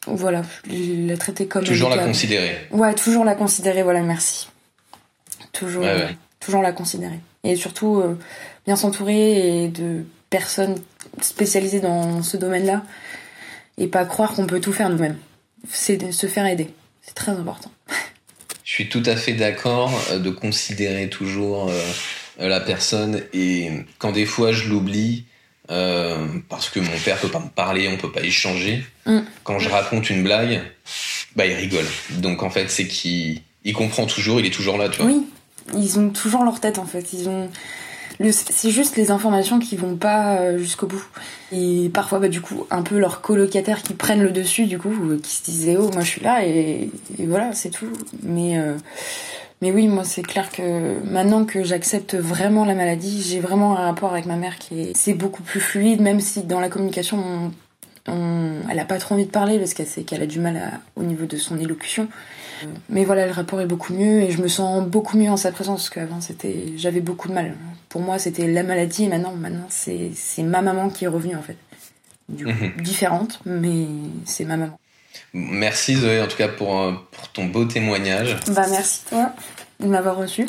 voilà, 0.08 0.42
la 0.70 1.18
traiter 1.18 1.48
comme 1.48 1.64
toujours 1.64 1.90
la 1.90 2.06
considérer. 2.06 2.58
Ouais, 2.72 2.94
toujours 2.94 3.24
la 3.24 3.36
considérer. 3.36 3.84
Voilà, 3.84 4.02
merci. 4.02 4.50
Toujours, 5.52 5.86
toujours 6.40 6.62
la 6.62 6.72
considérer. 6.72 7.20
Et 7.44 7.56
surtout 7.56 7.98
euh, 7.98 8.18
bien 8.66 8.76
s'entourer 8.76 9.70
de 9.70 10.06
personnes 10.32 10.82
spécialisées 11.22 11.82
dans 11.82 12.24
ce 12.24 12.38
domaine-là 12.38 12.84
et 13.78 13.86
pas 13.86 14.06
croire 14.06 14.34
qu'on 14.34 14.48
peut 14.48 14.60
tout 14.60 14.74
faire 14.74 14.90
nous-mêmes. 14.90 15.18
C'est 15.70 16.12
se 16.12 16.26
faire 16.26 16.48
aider. 16.48 16.70
C'est 17.04 17.14
très 17.14 17.34
important. 17.34 17.72
Je 18.64 18.74
suis 18.74 18.90
tout 18.90 19.04
à 19.06 19.16
fait 19.16 19.34
d'accord 19.34 19.92
euh, 20.10 20.18
de 20.18 20.32
considérer 20.32 21.10
toujours 21.10 21.70
euh, 21.70 21.84
la 22.40 22.62
personne 22.62 23.22
et 23.34 23.70
quand 24.00 24.14
des 24.14 24.26
fois 24.26 24.54
je 24.54 24.70
l'oublie 24.70 25.26
parce 26.50 26.70
que 26.70 26.82
mon 26.82 26.98
père 27.06 27.18
peut 27.18 27.30
pas 27.30 27.40
me 27.40 27.48
parler, 27.48 27.88
on 27.88 27.96
peut 27.96 28.12
pas 28.12 28.24
échanger. 28.24 28.84
Mm. 29.06 29.20
Quand 29.46 29.58
je 29.60 29.70
raconte 29.70 30.10
une 30.10 30.22
blague, 30.22 30.62
bah 31.38 31.46
il 31.46 31.54
rigole. 31.54 31.86
Donc 32.10 32.44
en 32.44 32.50
fait 32.50 32.70
c'est 32.70 32.88
qu'il 32.88 33.42
il 33.64 33.74
comprend 33.74 34.06
toujours, 34.06 34.40
il 34.42 34.46
est 34.46 34.54
toujours 34.54 34.78
là, 34.78 34.90
tu 34.90 35.02
vois. 35.02 35.12
Oui, 35.12 35.26
ils 35.74 36.00
ont 36.00 36.10
toujours 36.10 36.44
leur 36.44 36.60
tête 36.60 36.78
en 36.78 36.86
fait. 36.86 37.14
Ils 37.14 37.30
ont 37.30 37.50
c'est 38.32 38.70
juste 38.70 38.98
les 38.98 39.12
informations 39.12 39.60
qui 39.60 39.76
vont 39.76 39.96
pas 39.96 40.38
euh, 40.38 40.58
jusqu'au 40.58 40.88
bout. 40.88 41.04
Et 41.52 41.90
parfois, 41.94 42.20
bah, 42.20 42.28
du 42.28 42.42
coup, 42.42 42.66
un 42.70 42.82
peu 42.82 43.00
leurs 43.00 43.22
colocataires 43.22 43.82
qui 43.82 43.94
prennent 43.94 44.24
le 44.24 44.32
dessus, 44.32 44.66
du 44.66 44.78
coup, 44.78 44.94
euh, 45.10 45.20
qui 45.22 45.36
se 45.36 45.44
disaient, 45.44 45.78
oh, 45.78 45.90
moi 45.92 46.02
je 46.02 46.10
suis 46.10 46.22
là, 46.22 46.46
et, 46.46 46.90
voilà, 47.20 47.54
c'est 47.54 47.70
tout. 47.70 47.92
Mais, 48.24 48.58
euh, 48.58 48.76
mais 49.62 49.72
oui, 49.72 49.88
moi, 49.88 50.04
c'est 50.04 50.24
clair 50.24 50.52
que 50.52 51.04
maintenant 51.06 51.46
que 51.46 51.64
j'accepte 51.64 52.16
vraiment 52.16 52.66
la 52.66 52.76
maladie, 52.76 53.22
j'ai 53.22 53.40
vraiment 53.40 53.78
un 53.78 53.86
rapport 53.86 54.14
avec 54.14 54.26
ma 54.26 54.36
mère 54.36 54.58
qui 54.58 54.82
est, 54.82 54.92
c'est 54.96 55.14
beaucoup 55.14 55.44
plus 55.44 55.60
fluide, 55.60 56.02
même 56.02 56.20
si 56.20 56.44
dans 56.44 56.60
la 56.60 56.70
communication, 56.70 57.52
elle 58.08 58.80
a 58.80 58.86
pas 58.86 58.98
trop 58.98 59.16
envie 59.16 59.26
de 59.26 59.32
parler 59.32 59.60
parce 59.60 59.74
qu'elle 59.74 59.88
sait 59.88 60.04
qu'elle 60.04 60.24
a 60.24 60.28
du 60.28 60.40
mal 60.40 60.60
au 60.96 61.04
niveau 61.04 61.26
de 61.26 61.38
son 61.38 61.60
élocution. 61.60 62.08
Mais 62.90 63.06
voilà, 63.06 63.26
le 63.26 63.32
rapport 63.32 63.62
est 63.62 63.66
beaucoup 63.66 63.94
mieux 63.94 64.22
et 64.22 64.32
je 64.32 64.42
me 64.42 64.48
sens 64.48 64.86
beaucoup 64.86 65.18
mieux 65.18 65.30
en 65.30 65.38
sa 65.38 65.52
présence 65.52 65.90
parce 65.90 65.90
qu'avant 65.90 66.20
j'avais 66.76 67.02
beaucoup 67.02 67.28
de 67.28 67.34
mal. 67.34 67.56
Pour 67.92 68.02
moi, 68.02 68.18
c'était 68.20 68.48
la 68.48 68.64
maladie 68.64 69.04
et 69.04 69.10
maintenant, 69.10 69.36
maintenant 69.36 69.68
c'est, 69.70 70.12
c'est 70.16 70.44
ma 70.44 70.62
maman 70.62 70.90
qui 70.90 71.04
est 71.04 71.10
revenue 71.10 71.36
en 71.36 71.42
fait. 71.42 71.58
Du 72.30 72.46
coup, 72.46 72.52
mhm. 72.52 72.82
différente, 72.82 73.42
mais 73.46 73.86
c'est 74.26 74.46
ma 74.46 74.56
maman. 74.56 74.80
Merci 75.34 75.96
Zoé 75.96 76.22
en 76.22 76.28
tout 76.28 76.38
cas 76.38 76.48
pour, 76.48 76.80
euh, 76.80 76.94
pour 77.12 77.28
ton 77.30 77.46
beau 77.46 77.66
témoignage. 77.66 78.38
Bah 78.48 78.66
merci 78.70 79.02
toi 79.10 79.34
de 79.82 79.88
m'avoir 79.88 80.16
reçu. 80.16 80.46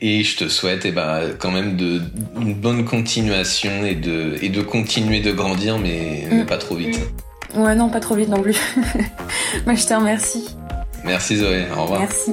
Et 0.00 0.24
je 0.24 0.36
te 0.36 0.48
souhaite 0.48 0.84
eh 0.84 0.90
ben, 0.90 1.34
quand 1.38 1.50
même 1.50 1.76
de, 1.76 2.00
une 2.40 2.54
bonne 2.54 2.84
continuation 2.84 3.84
et 3.84 3.94
de, 3.94 4.38
et 4.42 4.48
de 4.48 4.62
continuer 4.62 5.20
de 5.20 5.30
grandir, 5.30 5.78
mais, 5.78 6.26
mais 6.30 6.42
mm. 6.42 6.46
pas 6.46 6.58
trop 6.58 6.74
vite. 6.74 6.98
Ouais, 7.54 7.74
non, 7.74 7.90
pas 7.90 8.00
trop 8.00 8.14
vite 8.14 8.30
non 8.30 8.42
plus. 8.42 8.58
Moi, 9.66 9.74
je 9.74 9.86
te 9.86 9.94
remercie. 9.94 10.56
Merci 11.04 11.36
Zoé, 11.36 11.66
au 11.76 11.82
revoir. 11.82 12.00
Merci. 12.00 12.32